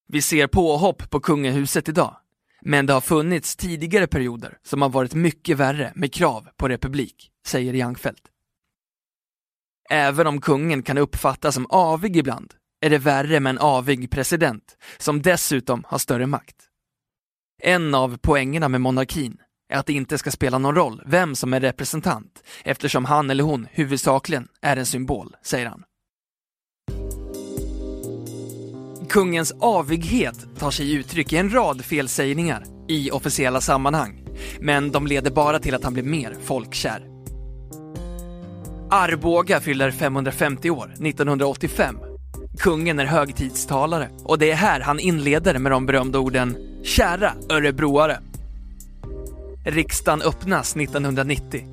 Vi 0.08 0.22
ser 0.22 0.46
påhopp 0.46 1.10
på 1.10 1.20
kungahuset 1.20 1.88
idag, 1.88 2.16
men 2.60 2.86
det 2.86 2.92
har 2.92 3.00
funnits 3.00 3.56
tidigare 3.56 4.06
perioder 4.06 4.58
som 4.62 4.82
har 4.82 4.88
varit 4.88 5.14
mycket 5.14 5.56
värre 5.56 5.92
med 5.94 6.12
krav 6.12 6.48
på 6.56 6.68
republik, 6.68 7.30
säger 7.46 7.74
Jangfeldt. 7.74 8.22
Även 9.90 10.26
om 10.26 10.40
kungen 10.40 10.82
kan 10.82 10.98
uppfattas 10.98 11.54
som 11.54 11.66
avig 11.66 12.16
ibland, 12.16 12.54
är 12.80 12.90
det 12.90 12.98
värre 12.98 13.40
med 13.40 13.50
en 13.50 13.58
avig 13.58 14.10
president, 14.10 14.76
som 14.98 15.22
dessutom 15.22 15.84
har 15.86 15.98
större 15.98 16.26
makt. 16.26 16.56
En 17.62 17.94
av 17.94 18.18
poängerna 18.18 18.68
med 18.68 18.80
monarkin 18.80 19.38
är 19.68 19.78
att 19.78 19.86
det 19.86 19.92
inte 19.92 20.18
ska 20.18 20.30
spela 20.30 20.58
någon 20.58 20.74
roll 20.74 21.02
vem 21.06 21.34
som 21.34 21.54
är 21.54 21.60
representant, 21.60 22.42
eftersom 22.64 23.04
han 23.04 23.30
eller 23.30 23.44
hon 23.44 23.68
huvudsakligen 23.70 24.48
är 24.62 24.76
en 24.76 24.86
symbol, 24.86 25.36
säger 25.42 25.66
han. 25.66 25.84
Kungens 29.08 29.54
avighet 29.60 30.46
tar 30.58 30.70
sig 30.70 30.92
uttryck 30.92 31.32
i 31.32 31.36
en 31.36 31.54
rad 31.54 31.84
felsägningar 31.84 32.64
i 32.88 33.10
officiella 33.10 33.60
sammanhang, 33.60 34.24
men 34.60 34.90
de 34.90 35.06
leder 35.06 35.30
bara 35.30 35.58
till 35.58 35.74
att 35.74 35.84
han 35.84 35.92
blir 35.92 36.02
mer 36.02 36.36
folkkär. 36.44 37.06
Arboga 38.90 39.60
fyller 39.60 39.90
550 39.90 40.70
år 40.70 40.92
1985. 40.92 41.98
Kungen 42.58 42.98
är 42.98 43.04
högtidstalare 43.04 44.08
och 44.24 44.38
det 44.38 44.50
är 44.50 44.54
här 44.54 44.80
han 44.80 45.00
inleder 45.00 45.58
med 45.58 45.72
de 45.72 45.86
berömda 45.86 46.18
orden 46.18 46.56
“Kära 46.84 47.32
örebroare”. 47.50 48.18
Riksdagen 49.64 50.22
öppnas 50.22 50.76
1990. 50.76 51.66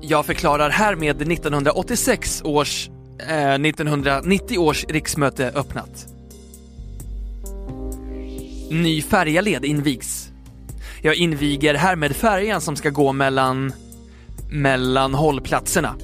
Jag 0.00 0.26
förklarar 0.26 0.70
härmed 0.70 1.32
1986 1.32 2.42
års, 2.44 2.88
eh, 3.28 3.58
1990 3.58 4.58
års 4.58 4.84
riksmöte 4.84 5.52
öppnat. 5.54 6.15
Ny 8.70 9.02
färjaled 9.02 9.64
invigs. 9.64 10.30
Jag 11.02 11.14
inviger 11.14 11.74
härmed 11.74 12.16
färjan 12.16 12.60
som 12.60 12.76
ska 12.76 12.90
gå 12.90 13.12
mellan... 13.12 13.72
mellan 14.50 15.14
hållplatserna. 15.14 15.96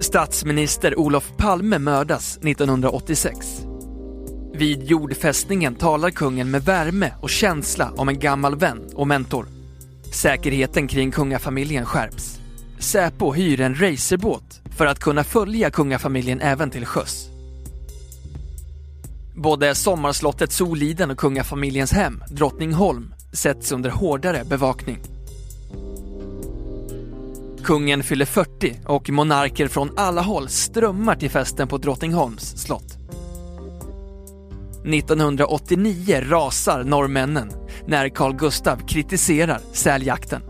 Statsminister 0.00 0.98
Olof 0.98 1.32
Palme 1.36 1.78
mördas 1.78 2.36
1986. 2.36 3.38
Vid 4.54 4.82
jordfästningen 4.82 5.74
talar 5.74 6.10
kungen 6.10 6.50
med 6.50 6.64
värme 6.64 7.12
och 7.20 7.30
känsla 7.30 7.92
om 7.96 8.08
en 8.08 8.18
gammal 8.18 8.56
vän 8.56 8.90
och 8.94 9.06
mentor. 9.06 9.46
Säkerheten 10.12 10.88
kring 10.88 11.10
kungafamiljen 11.10 11.84
skärps. 11.84 12.40
Säpo 12.78 13.32
hyr 13.32 13.60
en 13.60 13.74
racerbåt 13.74 14.60
för 14.76 14.86
att 14.86 14.98
kunna 14.98 15.24
följa 15.24 15.70
kungafamiljen 15.70 16.40
även 16.40 16.70
till 16.70 16.86
sjöss. 16.86 17.37
Både 19.42 19.74
sommarslottet 19.74 20.52
Soliden 20.52 21.10
och 21.10 21.18
kungafamiljens 21.18 21.92
hem, 21.92 22.22
Drottningholm, 22.30 23.14
sätts 23.32 23.72
under 23.72 23.90
hårdare 23.90 24.44
bevakning. 24.44 24.98
Kungen 27.64 28.02
fyller 28.02 28.24
40 28.24 28.80
och 28.86 29.10
monarker 29.10 29.68
från 29.68 29.90
alla 29.96 30.22
håll 30.22 30.48
strömmar 30.48 31.16
till 31.16 31.30
festen 31.30 31.68
på 31.68 31.78
Drottningholms 31.78 32.56
slott. 32.56 32.96
1989 34.84 36.20
rasar 36.22 36.84
norrmännen 36.84 37.52
när 37.86 38.08
Carl 38.08 38.36
Gustav 38.36 38.76
kritiserar 38.86 39.60
säljakten. 39.72 40.42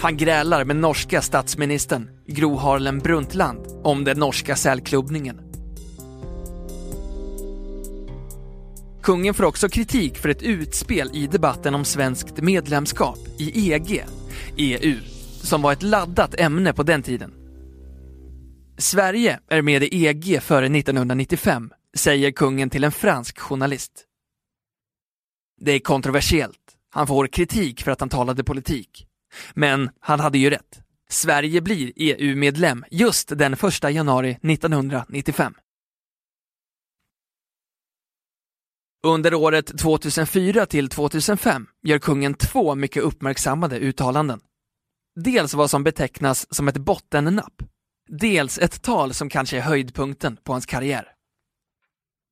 Han 0.00 0.16
grälar 0.16 0.64
med 0.64 0.76
norska 0.76 1.22
statsministern 1.22 2.10
Gro 2.26 2.56
Harlem 2.56 2.98
Brundtland 2.98 3.66
om 3.82 4.04
den 4.04 4.18
norska 4.18 4.56
sälklubbningen. 4.56 5.51
Kungen 9.02 9.34
får 9.34 9.44
också 9.44 9.68
kritik 9.68 10.18
för 10.18 10.28
ett 10.28 10.42
utspel 10.42 11.10
i 11.14 11.26
debatten 11.26 11.74
om 11.74 11.84
svenskt 11.84 12.40
medlemskap 12.40 13.18
i 13.38 13.72
EG, 13.72 14.04
EU, 14.56 14.98
som 15.42 15.62
var 15.62 15.72
ett 15.72 15.82
laddat 15.82 16.40
ämne 16.40 16.72
på 16.72 16.82
den 16.82 17.02
tiden. 17.02 17.34
Sverige 18.78 19.40
är 19.48 19.62
med 19.62 19.82
i 19.82 20.06
EG 20.06 20.42
före 20.42 20.66
1995, 20.66 21.70
säger 21.96 22.30
kungen 22.30 22.70
till 22.70 22.84
en 22.84 22.92
fransk 22.92 23.38
journalist. 23.38 23.92
Det 25.60 25.72
är 25.72 25.78
kontroversiellt. 25.78 26.58
Han 26.90 27.06
får 27.06 27.26
kritik 27.26 27.82
för 27.82 27.90
att 27.90 28.00
han 28.00 28.08
talade 28.08 28.44
politik. 28.44 29.06
Men 29.54 29.90
han 30.00 30.20
hade 30.20 30.38
ju 30.38 30.50
rätt. 30.50 30.80
Sverige 31.08 31.60
blir 31.60 31.92
EU-medlem 31.96 32.84
just 32.90 33.38
den 33.38 33.52
1 33.52 33.60
januari 33.90 34.30
1995. 34.42 35.54
Under 39.06 39.34
året 39.34 39.78
2004 39.78 40.66
till 40.66 40.88
2005 40.88 41.66
gör 41.82 41.98
kungen 41.98 42.34
två 42.34 42.74
mycket 42.74 43.02
uppmärksammade 43.02 43.78
uttalanden. 43.78 44.40
Dels 45.24 45.54
vad 45.54 45.70
som 45.70 45.84
betecknas 45.84 46.54
som 46.54 46.68
ett 46.68 46.76
bottennapp, 46.76 47.62
dels 48.08 48.58
ett 48.58 48.82
tal 48.82 49.14
som 49.14 49.28
kanske 49.28 49.56
är 49.56 49.60
höjdpunkten 49.60 50.36
på 50.36 50.52
hans 50.52 50.66
karriär. 50.66 51.08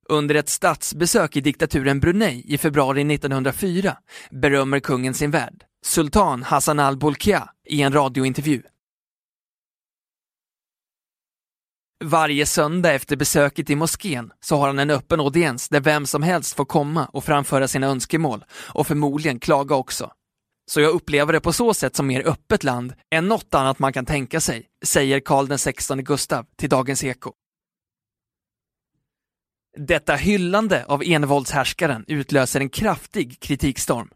Under 0.09 0.35
ett 0.35 0.49
statsbesök 0.49 1.37
i 1.37 1.41
diktaturen 1.41 1.99
Brunei 1.99 2.43
i 2.47 2.57
februari 2.57 3.13
1904 3.15 3.97
berömmer 4.29 4.79
kungen 4.79 5.13
sin 5.13 5.31
värd, 5.31 5.63
sultan 5.85 6.43
Hassan 6.43 6.79
al-Bolkiah, 6.79 7.49
i 7.65 7.81
en 7.81 7.93
radiointervju. 7.93 8.61
Varje 12.03 12.45
söndag 12.45 12.93
efter 12.93 13.15
besöket 13.15 13.69
i 13.69 13.75
moskén 13.75 14.31
så 14.39 14.57
har 14.57 14.67
han 14.67 14.79
en 14.79 14.89
öppen 14.89 15.19
audiens 15.19 15.69
där 15.69 15.79
vem 15.79 16.05
som 16.05 16.23
helst 16.23 16.55
får 16.55 16.65
komma 16.65 17.05
och 17.05 17.23
framföra 17.23 17.67
sina 17.67 17.87
önskemål 17.87 18.45
och 18.51 18.87
förmodligen 18.87 19.39
klaga 19.39 19.75
också. 19.75 20.11
Så 20.71 20.81
jag 20.81 20.91
upplever 20.91 21.33
det 21.33 21.39
på 21.39 21.53
så 21.53 21.73
sätt 21.73 21.95
som 21.95 22.07
mer 22.07 22.27
öppet 22.27 22.63
land 22.63 22.93
än 23.11 23.27
något 23.27 23.53
annat 23.53 23.79
man 23.79 23.93
kan 23.93 24.05
tänka 24.05 24.39
sig, 24.39 24.67
säger 24.85 25.19
Karl 25.19 25.57
XVI 25.57 26.01
Gustav 26.01 26.45
till 26.57 26.69
Dagens 26.69 27.03
Eko. 27.03 27.33
Detta 29.77 30.15
hyllande 30.15 30.85
av 30.85 31.03
envåldshärskaren 31.05 32.05
utlöser 32.07 32.59
en 32.59 32.69
kraftig 32.69 33.39
kritikstorm. 33.39 34.09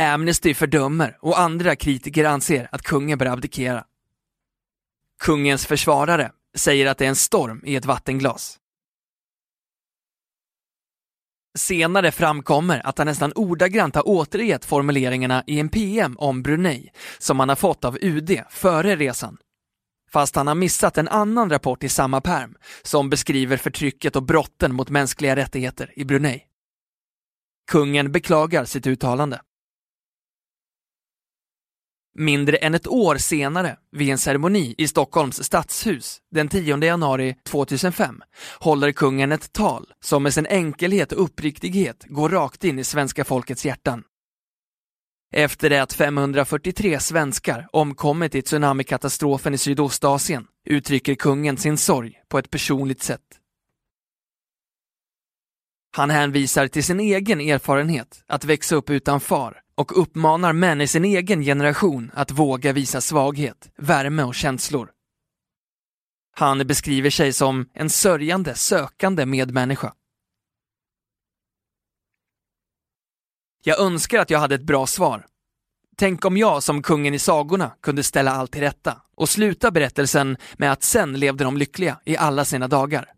Amnesty 0.00 0.54
fördömer 0.54 1.18
och 1.20 1.38
andra 1.38 1.76
kritiker 1.76 2.24
anser 2.24 2.68
att 2.72 2.82
kungen 2.82 3.18
bör 3.18 3.26
abdikera. 3.26 3.84
Kungens 5.18 5.66
försvarare 5.66 6.32
säger 6.54 6.86
att 6.86 6.98
det 6.98 7.04
är 7.04 7.08
en 7.08 7.16
storm 7.16 7.62
i 7.64 7.76
ett 7.76 7.84
vattenglas. 7.84 8.58
Senare 11.58 12.12
framkommer 12.12 12.86
att 12.86 12.98
han 12.98 13.06
nästan 13.06 13.32
ordagrant 13.34 13.94
har 13.94 14.08
återgett 14.08 14.64
formuleringarna 14.64 15.44
i 15.46 15.60
en 15.60 15.68
PM 15.68 16.16
om 16.18 16.42
Brunei 16.42 16.90
som 17.18 17.40
han 17.40 17.48
har 17.48 17.56
fått 17.56 17.84
av 17.84 17.98
UD 18.00 18.40
före 18.50 18.96
resan. 18.96 19.36
Fast 20.10 20.36
han 20.36 20.46
har 20.46 20.54
missat 20.54 20.98
en 20.98 21.08
annan 21.08 21.50
rapport 21.50 21.84
i 21.84 21.88
samma 21.88 22.20
perm 22.20 22.54
som 22.82 23.10
beskriver 23.10 23.56
förtrycket 23.56 24.16
och 24.16 24.22
brotten 24.22 24.74
mot 24.74 24.90
mänskliga 24.90 25.36
rättigheter 25.36 25.92
i 25.96 26.04
Brunei. 26.04 26.42
Kungen 27.70 28.12
beklagar 28.12 28.64
sitt 28.64 28.86
uttalande. 28.86 29.40
Mindre 32.14 32.56
än 32.56 32.74
ett 32.74 32.86
år 32.86 33.16
senare, 33.16 33.76
vid 33.92 34.10
en 34.10 34.18
ceremoni 34.18 34.74
i 34.78 34.88
Stockholms 34.88 35.44
stadshus 35.44 36.20
den 36.30 36.48
10 36.48 36.84
januari 36.84 37.36
2005, 37.44 38.22
håller 38.60 38.92
kungen 38.92 39.32
ett 39.32 39.52
tal 39.52 39.92
som 40.00 40.22
med 40.22 40.34
sin 40.34 40.46
enkelhet 40.46 41.12
och 41.12 41.24
uppriktighet 41.24 42.04
går 42.08 42.28
rakt 42.28 42.64
in 42.64 42.78
i 42.78 42.84
svenska 42.84 43.24
folkets 43.24 43.64
hjärtan. 43.64 44.02
Efter 45.34 45.70
det 45.70 45.82
att 45.82 45.92
543 45.92 47.00
svenskar 47.00 47.68
omkommit 47.72 48.34
i 48.34 48.42
tsunamikatastrofen 48.42 49.54
i 49.54 49.58
Sydostasien 49.58 50.46
uttrycker 50.66 51.14
kungen 51.14 51.56
sin 51.56 51.78
sorg 51.78 52.20
på 52.28 52.38
ett 52.38 52.50
personligt 52.50 53.02
sätt. 53.02 53.38
Han 55.96 56.10
hänvisar 56.10 56.68
till 56.68 56.84
sin 56.84 57.00
egen 57.00 57.40
erfarenhet 57.40 58.24
att 58.26 58.44
växa 58.44 58.76
upp 58.76 58.90
utan 58.90 59.20
far 59.20 59.61
och 59.74 60.00
uppmanar 60.00 60.52
män 60.52 60.80
i 60.80 60.86
sin 60.86 61.04
egen 61.04 61.42
generation 61.42 62.10
att 62.14 62.30
våga 62.30 62.72
visa 62.72 63.00
svaghet, 63.00 63.70
värme 63.76 64.22
och 64.22 64.34
känslor. 64.34 64.90
Han 66.36 66.66
beskriver 66.66 67.10
sig 67.10 67.32
som 67.32 67.68
en 67.74 67.90
sörjande, 67.90 68.54
sökande 68.54 69.26
medmänniska. 69.26 69.94
Jag 73.64 73.80
önskar 73.80 74.18
att 74.18 74.30
jag 74.30 74.38
hade 74.38 74.54
ett 74.54 74.62
bra 74.62 74.86
svar. 74.86 75.26
Tänk 75.96 76.24
om 76.24 76.36
jag 76.36 76.62
som 76.62 76.82
kungen 76.82 77.14
i 77.14 77.18
sagorna 77.18 77.72
kunde 77.80 78.02
ställa 78.02 78.32
allt 78.32 78.52
till 78.52 78.60
rätta 78.60 79.02
och 79.16 79.28
sluta 79.28 79.70
berättelsen 79.70 80.36
med 80.56 80.72
att 80.72 80.82
sen 80.82 81.12
levde 81.12 81.44
de 81.44 81.56
lyckliga 81.56 82.00
i 82.04 82.16
alla 82.16 82.44
sina 82.44 82.68
dagar. 82.68 83.12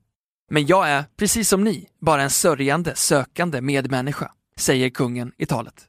Men 0.50 0.66
jag 0.66 0.88
är, 0.88 1.04
precis 1.16 1.48
som 1.48 1.64
ni, 1.64 1.88
bara 2.00 2.22
en 2.22 2.30
sörjande, 2.30 2.96
sökande 2.96 3.60
medmänniska, 3.60 4.32
säger 4.56 4.90
kungen 4.90 5.32
i 5.36 5.46
talet. 5.46 5.88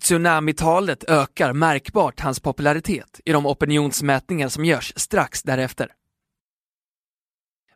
Tsunamitalet 0.00 1.04
ökar 1.08 1.52
märkbart 1.52 2.20
hans 2.20 2.40
popularitet 2.40 3.20
i 3.24 3.32
de 3.32 3.46
opinionsmätningar 3.46 4.48
som 4.48 4.64
görs 4.64 4.92
strax 4.96 5.42
därefter. 5.42 5.92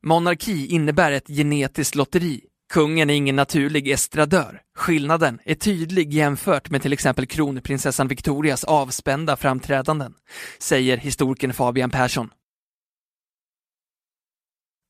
Monarki 0.03 0.67
innebär 0.67 1.13
ett 1.13 1.29
genetiskt 1.29 1.95
lotteri. 1.95 2.41
Kungen 2.73 3.11
är 3.11 3.15
ingen 3.15 3.37
naturlig 3.37 3.89
estradör. 3.89 4.63
Skillnaden 4.77 5.39
är 5.45 5.55
tydlig 5.55 6.15
jämfört 6.15 6.71
med 6.71 6.83
till 6.83 6.93
exempel 6.93 7.27
kronprinsessan 7.27 8.09
Victorias 8.09 8.65
avspända 8.65 9.37
framträdanden, 9.37 10.15
säger 10.59 10.97
historikern 10.97 11.53
Fabian 11.53 11.91
Persson. 11.91 12.31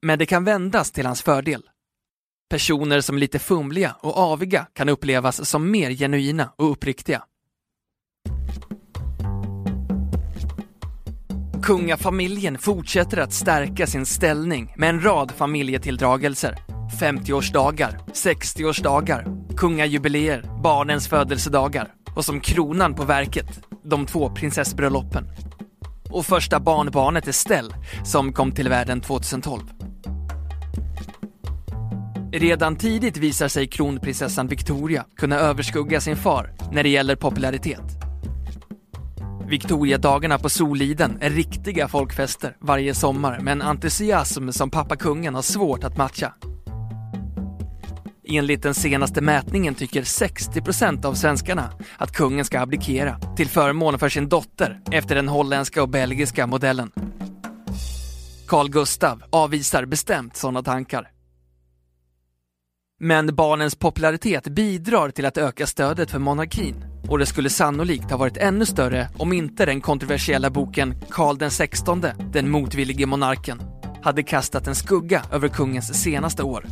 Men 0.03 0.19
det 0.19 0.27
kan 0.27 0.45
vändas 0.45 0.93
till 0.93 1.07
hans 1.07 1.23
fördel. 1.23 1.69
Personer 2.53 3.01
som 3.01 3.17
är 3.17 3.21
lite 3.21 3.39
fumliga 3.39 3.97
och 4.01 4.19
aviga 4.19 4.67
kan 4.73 4.89
upplevas 4.89 5.49
som 5.49 5.71
mer 5.71 5.91
genuina 5.91 6.53
och 6.57 6.71
uppriktiga. 6.71 7.23
Kungafamiljen 11.63 12.59
fortsätter 12.59 13.19
att 13.19 13.33
stärka 13.33 13.87
sin 13.87 14.07
ställning 14.07 14.75
med 14.77 14.89
en 14.89 15.05
rad 15.05 15.31
familjetilldragelser. 15.31 16.59
50-årsdagar, 17.01 17.99
60-årsdagar, 18.07 19.55
kungajubileer, 19.57 20.63
barnens 20.63 21.09
födelsedagar 21.09 21.95
och 22.17 22.25
som 22.25 22.41
kronan 22.41 22.95
på 22.95 23.05
verket, 23.05 23.61
de 23.85 24.07
två 24.07 24.31
prinsessbröllopen. 24.31 25.29
Och 26.11 26.27
första 26.27 26.61
barnbarnet 26.61 27.29
Estelle, 27.29 27.75
som 28.05 28.33
kom 28.33 28.53
till 28.53 28.69
världen 28.69 29.01
2012. 29.01 29.82
Redan 32.35 32.77
tidigt 32.77 33.17
visar 33.17 33.49
sig 33.49 33.67
kronprinsessan 33.67 34.47
Victoria 34.47 35.05
kunna 35.17 35.37
överskugga 35.37 36.01
sin 36.01 36.17
far 36.17 36.53
när 36.73 36.83
det 36.83 36.89
gäller 36.89 37.17
popularitet. 37.17 37.83
Victoriadagarna 39.49 40.39
på 40.39 40.49
Soliden 40.49 41.19
är 41.21 41.31
riktiga 41.31 41.89
folkfester 41.89 42.57
varje 42.61 42.95
sommar 42.95 43.41
med 43.41 43.53
en 43.53 43.63
entusiasm 43.63 44.51
som 44.51 44.71
pappa 44.71 44.97
kungen 44.97 45.35
har 45.35 45.43
svårt 45.43 45.85
att 45.85 45.97
matcha. 45.97 46.35
Enligt 48.25 48.63
den 48.63 48.75
senaste 48.75 49.21
mätningen 49.21 49.75
tycker 49.75 50.03
60% 50.03 51.07
av 51.07 51.15
svenskarna 51.15 51.71
att 51.97 52.13
kungen 52.13 52.45
ska 52.45 52.61
abdikera 52.61 53.19
till 53.37 53.49
förmån 53.49 53.99
för 53.99 54.09
sin 54.09 54.29
dotter 54.29 54.81
efter 54.91 55.15
den 55.15 55.29
holländska 55.29 55.83
och 55.83 55.89
belgiska 55.89 56.47
modellen. 56.47 56.93
Carl 58.47 58.69
Gustav 58.71 59.23
avvisar 59.31 59.85
bestämt 59.85 60.37
sådana 60.37 60.63
tankar. 60.63 61.12
Men 63.05 63.35
barnens 63.35 63.75
popularitet 63.75 64.49
bidrar 64.49 65.11
till 65.11 65.27
att 65.27 65.39
öka 65.39 65.67
stödet 65.67 66.11
för 66.11 66.19
monarkin 66.19 66.85
och 67.09 67.19
det 67.19 67.27
skulle 67.27 67.51
sannolikt 67.51 68.11
ha 68.11 68.17
varit 68.17 68.37
ännu 68.37 68.67
större 68.67 69.09
om 69.17 69.33
inte 69.33 69.67
den 69.67 69.81
kontroversiella 69.81 70.51
boken 70.51 70.95
Karl 71.11 71.39
den 71.39 71.51
16, 71.51 72.05
den 72.33 72.51
motvillige 72.51 73.07
monarken, 73.07 73.63
hade 74.03 74.23
kastat 74.23 74.67
en 74.67 74.75
skugga 74.75 75.23
över 75.33 75.49
kungens 75.49 76.03
senaste 76.03 76.43
år. 76.43 76.67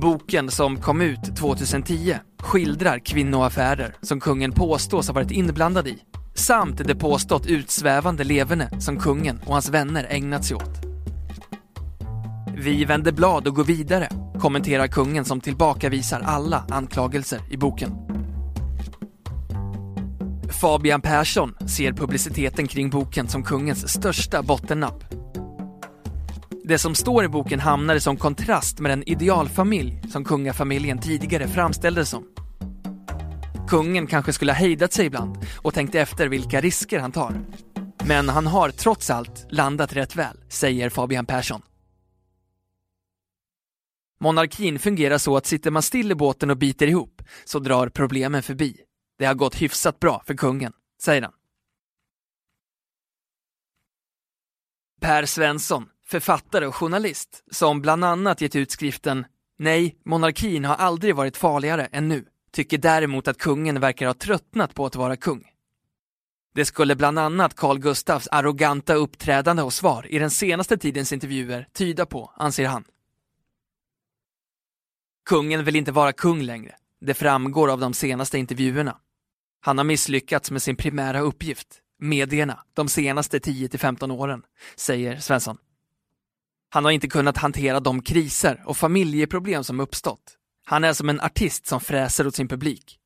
Boken 0.00 0.50
som 0.50 0.76
kom 0.76 1.00
ut 1.00 1.36
2010 1.36 2.14
skildrar 2.38 2.98
kvinnoaffärer 2.98 3.94
som 4.02 4.20
kungen 4.20 4.52
påstås 4.52 5.06
ha 5.06 5.14
varit 5.14 5.30
inblandad 5.30 5.88
i 5.88 5.98
samt 6.34 6.78
det 6.78 6.94
påstått 6.94 7.46
utsvävande 7.46 8.24
leverne 8.24 8.80
som 8.80 8.98
kungen 8.98 9.40
och 9.46 9.52
hans 9.52 9.68
vänner 9.68 10.06
ägnat 10.10 10.44
sig 10.44 10.56
åt. 10.56 10.86
Vi 12.58 12.84
vänder 12.84 13.12
blad 13.12 13.48
och 13.48 13.54
går 13.54 13.64
vidare, 13.64 14.08
kommenterar 14.40 14.86
kungen 14.86 15.24
som 15.24 15.40
tillbakavisar 15.40 16.20
alla 16.24 16.64
anklagelser 16.70 17.40
i 17.50 17.56
boken. 17.56 17.90
Fabian 20.60 21.00
Persson 21.00 21.54
ser 21.66 21.92
publiciteten 21.92 22.66
kring 22.66 22.90
boken 22.90 23.28
som 23.28 23.42
kungens 23.42 23.88
största 23.88 24.42
bottennapp. 24.42 25.04
Det 26.64 26.78
som 26.78 26.94
står 26.94 27.24
i 27.24 27.28
boken 27.28 27.60
hamnar 27.60 27.98
som 27.98 28.16
kontrast 28.16 28.80
med 28.80 28.90
den 28.90 29.08
idealfamilj 29.08 30.02
som 30.10 30.24
kungafamiljen 30.24 30.98
tidigare 30.98 31.48
framställdes 31.48 32.10
som. 32.10 32.24
Kungen 33.68 34.06
kanske 34.06 34.32
skulle 34.32 34.52
ha 34.52 34.56
hejdat 34.56 34.92
sig 34.92 35.06
ibland 35.06 35.38
och 35.62 35.74
tänkt 35.74 35.94
efter 35.94 36.28
vilka 36.28 36.60
risker 36.60 36.98
han 36.98 37.12
tar. 37.12 37.32
Men 38.04 38.28
han 38.28 38.46
har 38.46 38.70
trots 38.70 39.10
allt 39.10 39.46
landat 39.50 39.92
rätt 39.92 40.16
väl, 40.16 40.36
säger 40.48 40.90
Fabian 40.90 41.26
Persson. 41.26 41.62
Monarkin 44.20 44.78
fungerar 44.78 45.18
så 45.18 45.36
att 45.36 45.46
sitter 45.46 45.70
man 45.70 45.82
still 45.82 46.12
i 46.12 46.14
båten 46.14 46.50
och 46.50 46.56
biter 46.56 46.86
ihop 46.86 47.22
så 47.44 47.58
drar 47.58 47.88
problemen 47.88 48.42
förbi. 48.42 48.80
Det 49.18 49.24
har 49.24 49.34
gått 49.34 49.54
hyfsat 49.54 50.00
bra 50.00 50.22
för 50.26 50.34
kungen, 50.34 50.72
säger 51.02 51.22
han. 51.22 51.32
Per 55.00 55.26
Svensson, 55.26 55.88
författare 56.06 56.66
och 56.66 56.74
journalist, 56.74 57.44
som 57.50 57.82
bland 57.82 58.04
annat 58.04 58.40
gett 58.40 58.56
ut 58.56 58.70
skriften 58.70 59.26
Nej, 59.58 59.96
monarkin 60.04 60.64
har 60.64 60.74
aldrig 60.74 61.14
varit 61.14 61.36
farligare 61.36 61.86
än 61.86 62.08
nu, 62.08 62.24
tycker 62.52 62.78
däremot 62.78 63.28
att 63.28 63.38
kungen 63.38 63.80
verkar 63.80 64.06
ha 64.06 64.14
tröttnat 64.14 64.74
på 64.74 64.86
att 64.86 64.96
vara 64.96 65.16
kung. 65.16 65.44
Det 66.54 66.64
skulle 66.64 66.96
bland 66.96 67.18
annat 67.18 67.54
Carl 67.54 67.78
Gustafs 67.78 68.28
arroganta 68.28 68.94
uppträdande 68.94 69.62
och 69.62 69.72
svar 69.72 70.06
i 70.10 70.18
den 70.18 70.30
senaste 70.30 70.76
tidens 70.76 71.12
intervjuer 71.12 71.68
tyda 71.72 72.06
på, 72.06 72.32
anser 72.36 72.66
han. 72.66 72.84
Kungen 75.26 75.64
vill 75.64 75.76
inte 75.76 75.92
vara 75.92 76.12
kung 76.12 76.42
längre. 76.42 76.74
Det 77.00 77.14
framgår 77.14 77.70
av 77.70 77.80
de 77.80 77.94
senaste 77.94 78.38
intervjuerna. 78.38 78.96
Han 79.60 79.78
har 79.78 79.84
misslyckats 79.84 80.50
med 80.50 80.62
sin 80.62 80.76
primära 80.76 81.20
uppgift, 81.20 81.80
medierna, 81.98 82.64
de 82.74 82.88
senaste 82.88 83.38
10-15 83.38 84.12
åren, 84.12 84.42
säger 84.76 85.20
Svensson. 85.20 85.58
Han 86.70 86.84
har 86.84 86.92
inte 86.92 87.08
kunnat 87.08 87.36
hantera 87.36 87.80
de 87.80 88.02
kriser 88.02 88.62
och 88.66 88.76
familjeproblem 88.76 89.64
som 89.64 89.80
uppstått. 89.80 90.36
Han 90.66 90.84
är 90.84 90.92
som 90.92 91.08
en 91.08 91.20
artist 91.20 91.66
som 91.66 91.80
fräser 91.80 92.26
åt 92.26 92.34
sin 92.34 92.48
publik. 92.48 92.98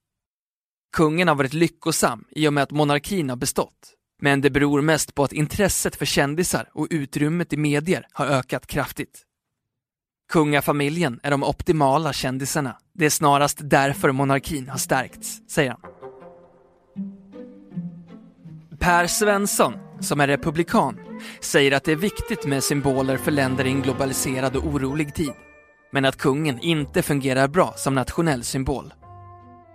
Kungen 0.92 1.28
har 1.28 1.34
varit 1.34 1.54
lyckosam 1.54 2.24
i 2.30 2.48
och 2.48 2.52
med 2.52 2.62
att 2.62 2.70
monarkin 2.70 3.28
har 3.28 3.36
bestått. 3.36 3.94
Men 4.22 4.40
det 4.40 4.50
beror 4.50 4.82
mest 4.82 5.14
på 5.14 5.24
att 5.24 5.32
intresset 5.32 5.96
för 5.96 6.06
kändisar 6.06 6.70
och 6.72 6.86
utrymmet 6.90 7.52
i 7.52 7.56
medier 7.56 8.06
har 8.12 8.26
ökat 8.26 8.66
kraftigt. 8.66 9.26
Kungafamiljen 10.30 11.20
är 11.22 11.30
de 11.30 11.44
optimala 11.44 12.12
kändisarna. 12.12 12.76
Det 12.94 13.06
är 13.06 13.10
snarast 13.10 13.58
därför 13.62 14.12
monarkin 14.12 14.68
har 14.68 14.78
stärkts, 14.78 15.38
säger 15.48 15.70
han. 15.70 15.80
Per 18.78 19.06
Svensson, 19.06 19.74
som 20.00 20.20
är 20.20 20.26
republikan, 20.26 20.98
säger 21.40 21.72
att 21.72 21.84
det 21.84 21.92
är 21.92 21.96
viktigt 21.96 22.46
med 22.46 22.64
symboler 22.64 23.16
för 23.16 23.30
länder 23.30 23.66
i 23.66 23.70
en 23.70 23.82
globaliserad 23.82 24.56
och 24.56 24.66
orolig 24.66 25.14
tid. 25.14 25.32
Men 25.92 26.04
att 26.04 26.16
kungen 26.16 26.58
inte 26.58 27.02
fungerar 27.02 27.48
bra 27.48 27.74
som 27.76 27.94
nationell 27.94 28.44
symbol. 28.44 28.94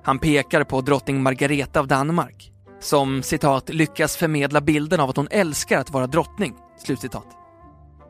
Han 0.04 0.20
pekar 0.20 0.64
på 0.64 0.82
drottning 0.82 1.24
Margareta 1.24 1.80
av 1.80 1.88
Danmark, 1.88 2.52
som 2.80 3.24
citat 3.24 3.70
lyckas 3.70 4.18
förmedla 4.18 4.62
bilden 4.62 5.00
av 5.00 5.10
att 5.10 5.18
hon 5.18 5.28
älskar 5.32 5.80
att 5.80 5.90
vara 5.90 6.08
drottning. 6.08 6.56
Slutcitat. 6.86 7.45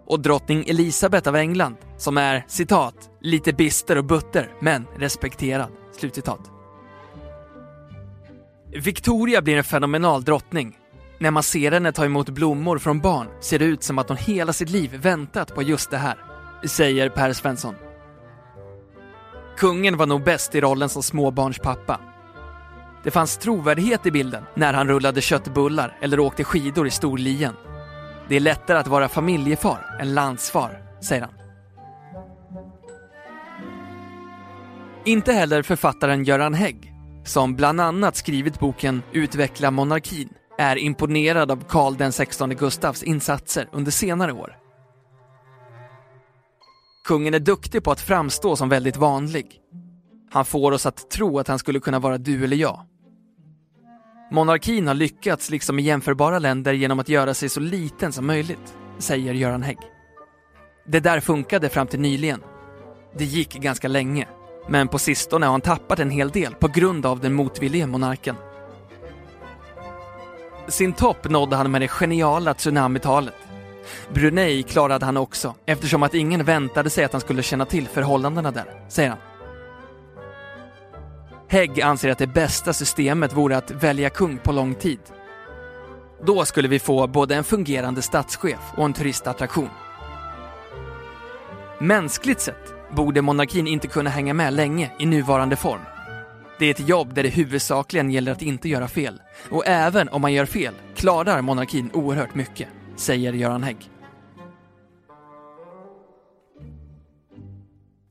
Och 0.08 0.20
drottning 0.20 0.66
Elisabeth 0.68 1.30
av 1.30 1.36
England, 1.36 1.76
som 1.98 2.18
är 2.18 2.46
citat 2.48 3.10
lite 3.22 3.54
bister 3.54 3.98
och 3.98 4.06
butter, 4.06 4.52
men 4.60 4.88
respekterad. 4.98 5.70
Slutcitat. 6.00 6.52
Victoria 8.84 9.42
blir 9.42 9.58
en 9.58 9.64
fenomenal 9.64 10.24
drottning. 10.24 10.78
När 11.20 11.32
man 11.32 11.44
ser 11.44 11.72
henne 11.72 11.92
ta 11.92 12.06
emot 12.06 12.30
blommor 12.30 12.78
från 12.78 13.00
barn 13.00 13.28
ser 13.42 13.60
det 13.60 13.66
ut 13.66 13.84
som 13.84 14.00
att 14.00 14.10
hon 14.10 14.18
hela 14.18 14.54
sitt 14.54 14.70
liv 14.70 14.96
väntat 15.02 15.56
på 15.56 15.62
just 15.62 15.92
det 15.92 15.98
här, 15.98 16.18
säger 16.68 17.10
Per 17.10 17.34
Svensson. 17.34 17.76
Kungen 19.58 19.98
var 19.98 20.06
nog 20.06 20.24
bäst 20.24 20.56
i 20.56 20.62
rollen 20.62 20.90
som 20.90 21.04
småbarnspappa. 21.04 22.00
Det 23.04 23.12
fanns 23.12 23.38
trovärdighet 23.38 24.06
i 24.06 24.12
bilden 24.12 24.44
när 24.56 24.74
han 24.74 24.88
rullade 24.88 25.22
köttbullar 25.22 25.98
eller 26.02 26.20
åkte 26.20 26.44
skidor 26.44 26.88
i 26.88 26.92
Storlien. 26.92 27.54
Det 28.30 28.36
är 28.36 28.40
lättare 28.40 28.78
att 28.78 28.88
vara 28.88 29.10
familjefar 29.10 29.98
än 30.00 30.14
landsfar, 30.14 30.82
säger 31.02 31.22
han. 31.22 31.34
Inte 35.06 35.34
heller 35.34 35.62
författaren 35.62 36.24
Göran 36.24 36.54
Hägg, 36.54 36.94
som 37.26 37.56
bland 37.56 37.82
annat 37.82 38.16
skrivit 38.16 38.60
boken 38.60 39.02
Utveckla 39.12 39.72
monarkin, 39.72 40.30
är 40.58 40.76
imponerad 40.76 41.52
av 41.52 41.64
Karl 41.68 41.96
den 41.96 42.12
16 42.12 42.50
Gustavs 42.50 43.04
insatser 43.04 43.70
under 43.72 43.92
senare 43.92 44.34
år. 44.34 44.58
Kungen 47.08 47.34
är 47.34 47.40
duktig 47.40 47.84
på 47.84 47.92
att 47.92 48.02
framstå 48.02 48.56
som 48.56 48.70
väldigt 48.70 48.98
vanlig. 48.98 49.60
Han 50.32 50.46
får 50.46 50.72
oss 50.72 50.86
att 50.86 51.10
tro 51.10 51.40
att 51.40 51.48
han 51.48 51.60
skulle 51.60 51.80
kunna 51.80 52.00
vara 52.00 52.18
du 52.18 52.44
eller 52.44 52.58
jag. 52.58 52.86
Monarkin 54.32 54.88
har 54.88 54.94
lyckats, 54.94 55.50
liksom 55.50 55.80
i 55.80 55.82
jämförbara 55.82 56.40
länder, 56.40 56.74
genom 56.74 57.00
att 57.00 57.10
göra 57.10 57.34
sig 57.34 57.50
så 57.50 57.60
liten 57.60 58.14
som 58.14 58.28
möjligt, 58.28 58.76
säger 58.98 59.34
Göran 59.34 59.64
Hägg. 59.64 59.78
Det 60.88 61.00
där 61.00 61.20
funkade 61.20 61.70
fram 61.70 61.88
till 61.88 62.00
nyligen. 62.00 62.44
Det 63.18 63.26
gick 63.26 63.54
ganska 63.54 63.88
länge, 63.88 64.28
men 64.70 64.88
på 64.88 65.00
sistone 65.00 65.46
har 65.46 65.52
han 65.52 65.62
tappat 65.62 66.00
en 66.00 66.10
hel 66.10 66.30
del 66.30 66.56
på 66.56 66.68
grund 66.68 67.06
av 67.06 67.20
den 67.20 67.34
motvillige 67.34 67.88
monarken. 67.88 68.36
Sin 70.68 70.94
topp 70.94 71.30
nådde 71.30 71.56
han 71.56 71.72
med 71.72 71.82
det 71.82 71.88
geniala 71.88 72.54
tsunamitalet. 72.54 73.34
Brunei 74.14 74.64
klarade 74.64 75.06
han 75.06 75.18
också, 75.18 75.56
eftersom 75.66 76.04
att 76.04 76.14
ingen 76.14 76.44
väntade 76.44 76.90
sig 76.90 77.06
att 77.06 77.12
han 77.12 77.22
skulle 77.22 77.44
känna 77.44 77.66
till 77.66 77.88
förhållandena 77.88 78.52
där, 78.52 78.66
säger 78.90 79.10
han. 79.10 79.20
Hägg 81.48 81.82
anser 81.82 82.10
att 82.10 82.18
det 82.18 82.28
bästa 82.28 82.74
systemet 82.74 83.34
vore 83.34 83.58
att 83.58 83.72
välja 83.72 84.10
kung 84.10 84.38
på 84.38 84.52
lång 84.52 84.76
tid. 84.76 85.00
Då 86.26 86.46
skulle 86.46 86.68
vi 86.68 86.80
få 86.80 87.08
både 87.08 87.36
en 87.36 87.44
fungerande 87.44 88.02
statschef 88.02 88.74
och 88.78 88.86
en 88.86 88.94
turistattraktion. 88.94 89.70
Mänskligt 91.80 92.42
sett 92.42 92.74
borde 92.96 93.22
monarkin 93.22 93.68
inte 93.68 93.88
kunna 93.88 94.10
hänga 94.10 94.34
med 94.34 94.54
länge 94.54 94.92
i 95.00 95.06
nuvarande 95.06 95.56
form. 95.56 95.82
Det 96.60 96.66
är 96.66 96.72
ett 96.72 96.90
jobb 96.90 97.14
där 97.14 97.24
det 97.24 97.30
huvudsakligen 97.30 98.12
gäller 98.12 98.32
att 98.32 98.42
inte 98.42 98.70
göra 98.70 98.88
fel. 98.88 99.22
Och 99.50 99.68
även 99.68 100.10
om 100.10 100.22
man 100.22 100.34
gör 100.34 100.46
fel 100.46 100.74
klarar 100.96 101.42
monarkin 101.42 101.90
oerhört 101.94 102.36
mycket, 102.36 102.68
säger 102.96 103.34
Göran 103.34 103.64
Hägg. 103.64 103.90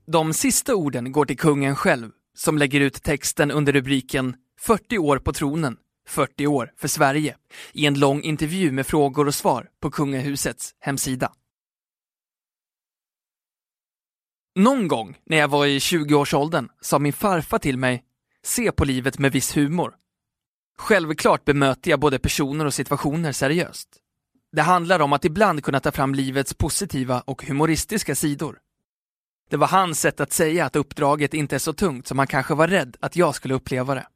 De 0.07 0.35
sista 0.35 0.75
orden 0.75 1.13
går 1.13 1.25
till 1.25 1.39
kungen 1.39 1.77
själv, 1.77 2.11
som 2.35 2.59
lägger 2.59 2.81
ut 2.81 3.03
texten 3.03 3.51
under 3.51 3.73
rubriken 3.73 4.37
40 4.61 4.99
år 4.99 5.19
på 5.19 5.33
tronen, 5.33 5.77
40 6.09 6.47
år 6.47 6.73
för 6.77 6.89
Sverige, 6.89 7.37
i 7.73 7.87
en 7.87 7.99
lång 7.99 8.23
intervju 8.23 8.73
med 8.73 8.87
frågor 8.87 9.27
och 9.27 9.35
svar 9.35 9.69
på 9.81 9.91
kungahusets 9.91 10.75
hemsida. 10.81 11.33
Någon 14.57 14.89
gång 14.89 15.19
när 15.27 15.37
jag 15.37 15.49
var 15.49 15.67
i 15.67 15.79
20-årsåldern 15.79 16.69
sa 16.81 16.99
min 16.99 17.13
farfar 17.13 17.59
till 17.59 17.79
mig 17.79 18.05
se 18.43 18.73
på 18.73 18.85
livet 18.85 19.19
med 19.19 19.33
viss 19.33 19.57
humor. 19.57 19.95
Självklart 20.79 21.45
bemöter 21.45 21.91
jag 21.91 22.01
både 22.01 22.19
personer 22.19 22.65
och 22.65 22.75
situationer 22.75 23.33
seriöst. 23.33 23.89
Det 24.53 24.63
handlar 24.63 25.01
om 25.01 25.13
att 25.13 25.25
ibland 25.25 25.65
kunna 25.65 25.81
ta 25.81 25.93
fram 25.93 26.15
livets 26.15 26.55
positiva 26.55 27.21
och 27.21 27.47
humoristiska 27.47 28.15
sidor. 28.15 28.59
Det 29.49 29.57
var 29.57 29.67
hans 29.67 30.01
sätt 30.01 30.21
att 30.21 30.33
säga 30.33 30.67
att 30.67 30.77
uppdraget 30.77 31.35
inte 31.35 31.55
är 31.55 31.59
så 31.59 31.73
tungt 31.73 32.07
som 32.07 32.19
han 32.19 32.27
kanske 32.27 32.55
var 32.55 32.69
rädd 32.69 32.97
att 33.01 33.17
jag 33.17 33.35
skulle 33.35 33.55
uppleva 33.55 33.95
det. 33.95 34.07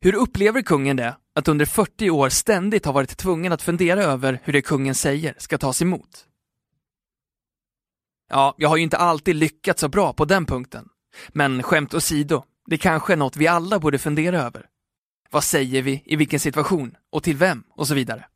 Hur 0.00 0.14
upplever 0.14 0.62
kungen 0.62 0.96
det, 0.96 1.16
att 1.34 1.48
under 1.48 1.66
40 1.66 2.10
år 2.10 2.28
ständigt 2.28 2.84
ha 2.84 2.92
varit 2.92 3.16
tvungen 3.16 3.52
att 3.52 3.62
fundera 3.62 4.02
över 4.02 4.40
hur 4.44 4.52
det 4.52 4.62
kungen 4.62 4.94
säger 4.94 5.34
ska 5.38 5.58
tas 5.58 5.82
emot? 5.82 6.26
Ja, 8.28 8.54
jag 8.58 8.68
har 8.68 8.76
ju 8.76 8.82
inte 8.82 8.96
alltid 8.96 9.36
lyckats 9.36 9.80
så 9.80 9.88
bra 9.88 10.12
på 10.12 10.24
den 10.24 10.46
punkten. 10.46 10.88
Men 11.28 11.62
skämt 11.62 11.94
åsido, 11.94 12.44
det 12.66 12.78
kanske 12.78 13.12
är 13.12 13.16
något 13.16 13.36
vi 13.36 13.46
alla 13.46 13.78
borde 13.78 13.98
fundera 13.98 14.42
över. 14.42 14.66
Vad 15.30 15.44
säger 15.44 15.82
vi, 15.82 16.02
i 16.06 16.16
vilken 16.16 16.40
situation, 16.40 16.96
och 17.12 17.22
till 17.22 17.36
vem, 17.36 17.64
och 17.70 17.88
så 17.88 17.94
vidare. 17.94 18.26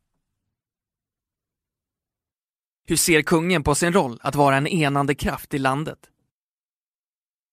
Hur 2.91 2.97
ser 2.97 3.23
kungen 3.23 3.63
på 3.63 3.75
sin 3.75 3.93
roll 3.93 4.19
att 4.23 4.35
vara 4.35 4.57
en 4.57 4.67
enande 4.67 5.15
kraft 5.15 5.55
i 5.55 5.59
landet? 5.59 5.99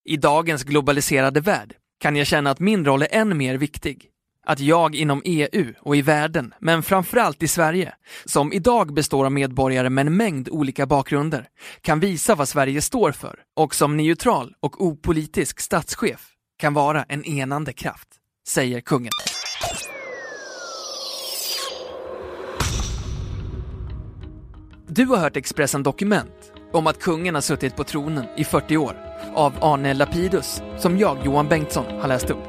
I 0.06 0.18
dagens 0.18 0.64
globaliserade 0.64 1.42
värld 1.42 1.76
kan 2.00 2.16
jag 2.16 2.28
känna 2.28 2.52
att 2.52 2.60
min 2.60 2.86
roll 2.86 3.02
är 3.02 3.08
än 3.12 3.38
mer 3.38 3.58
viktig. 3.58 4.10
Att 4.46 4.60
jag 4.60 4.96
inom 4.96 5.22
EU 5.26 5.74
och 5.82 5.96
i 5.96 6.02
världen, 6.02 6.54
men 6.60 6.84
framförallt 6.84 7.44
i 7.44 7.48
Sverige, 7.48 7.94
som 8.26 8.54
idag 8.54 8.94
består 8.94 9.26
av 9.26 9.32
medborgare 9.32 9.90
med 9.90 10.08
en 10.08 10.18
mängd 10.18 10.50
olika 10.50 10.86
bakgrunder, 10.86 11.48
kan 11.82 12.00
visa 12.00 12.36
vad 12.36 12.50
Sverige 12.50 12.82
står 12.82 13.12
för 13.12 13.40
och 13.56 13.76
som 13.76 13.98
neutral 13.98 14.56
och 14.60 14.86
opolitisk 14.86 15.60
statschef 15.60 16.28
kan 16.60 16.74
vara 16.74 17.04
en 17.04 17.24
enande 17.24 17.74
kraft, 17.74 18.10
säger 18.48 18.82
kungen. 18.82 19.12
Du 24.98 25.06
har 25.06 25.18
hört 25.18 25.38
Expressen 25.38 25.84
Dokument 25.84 26.52
om 26.72 26.88
att 26.88 27.00
kungen 27.00 27.36
har 27.36 27.42
suttit 27.42 27.76
på 27.76 27.84
tronen 27.84 28.26
i 28.38 28.44
40 28.44 28.78
år 28.78 28.96
av 29.36 29.54
Arne 29.62 29.94
Lapidus, 29.94 30.62
som 30.78 30.98
jag, 30.98 31.26
Johan 31.26 31.48
Bengtsson, 31.48 31.86
har 31.86 32.08
läst 32.08 32.30
upp. 32.30 32.44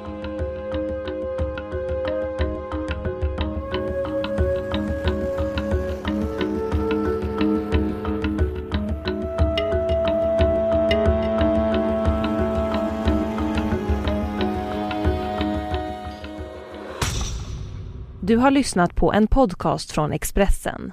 Du 18.21 18.37
har 18.37 18.51
lyssnat 18.51 18.95
på 18.95 19.13
en 19.13 19.27
podcast 19.27 19.93
från 19.93 20.13
Expressen. 20.13 20.93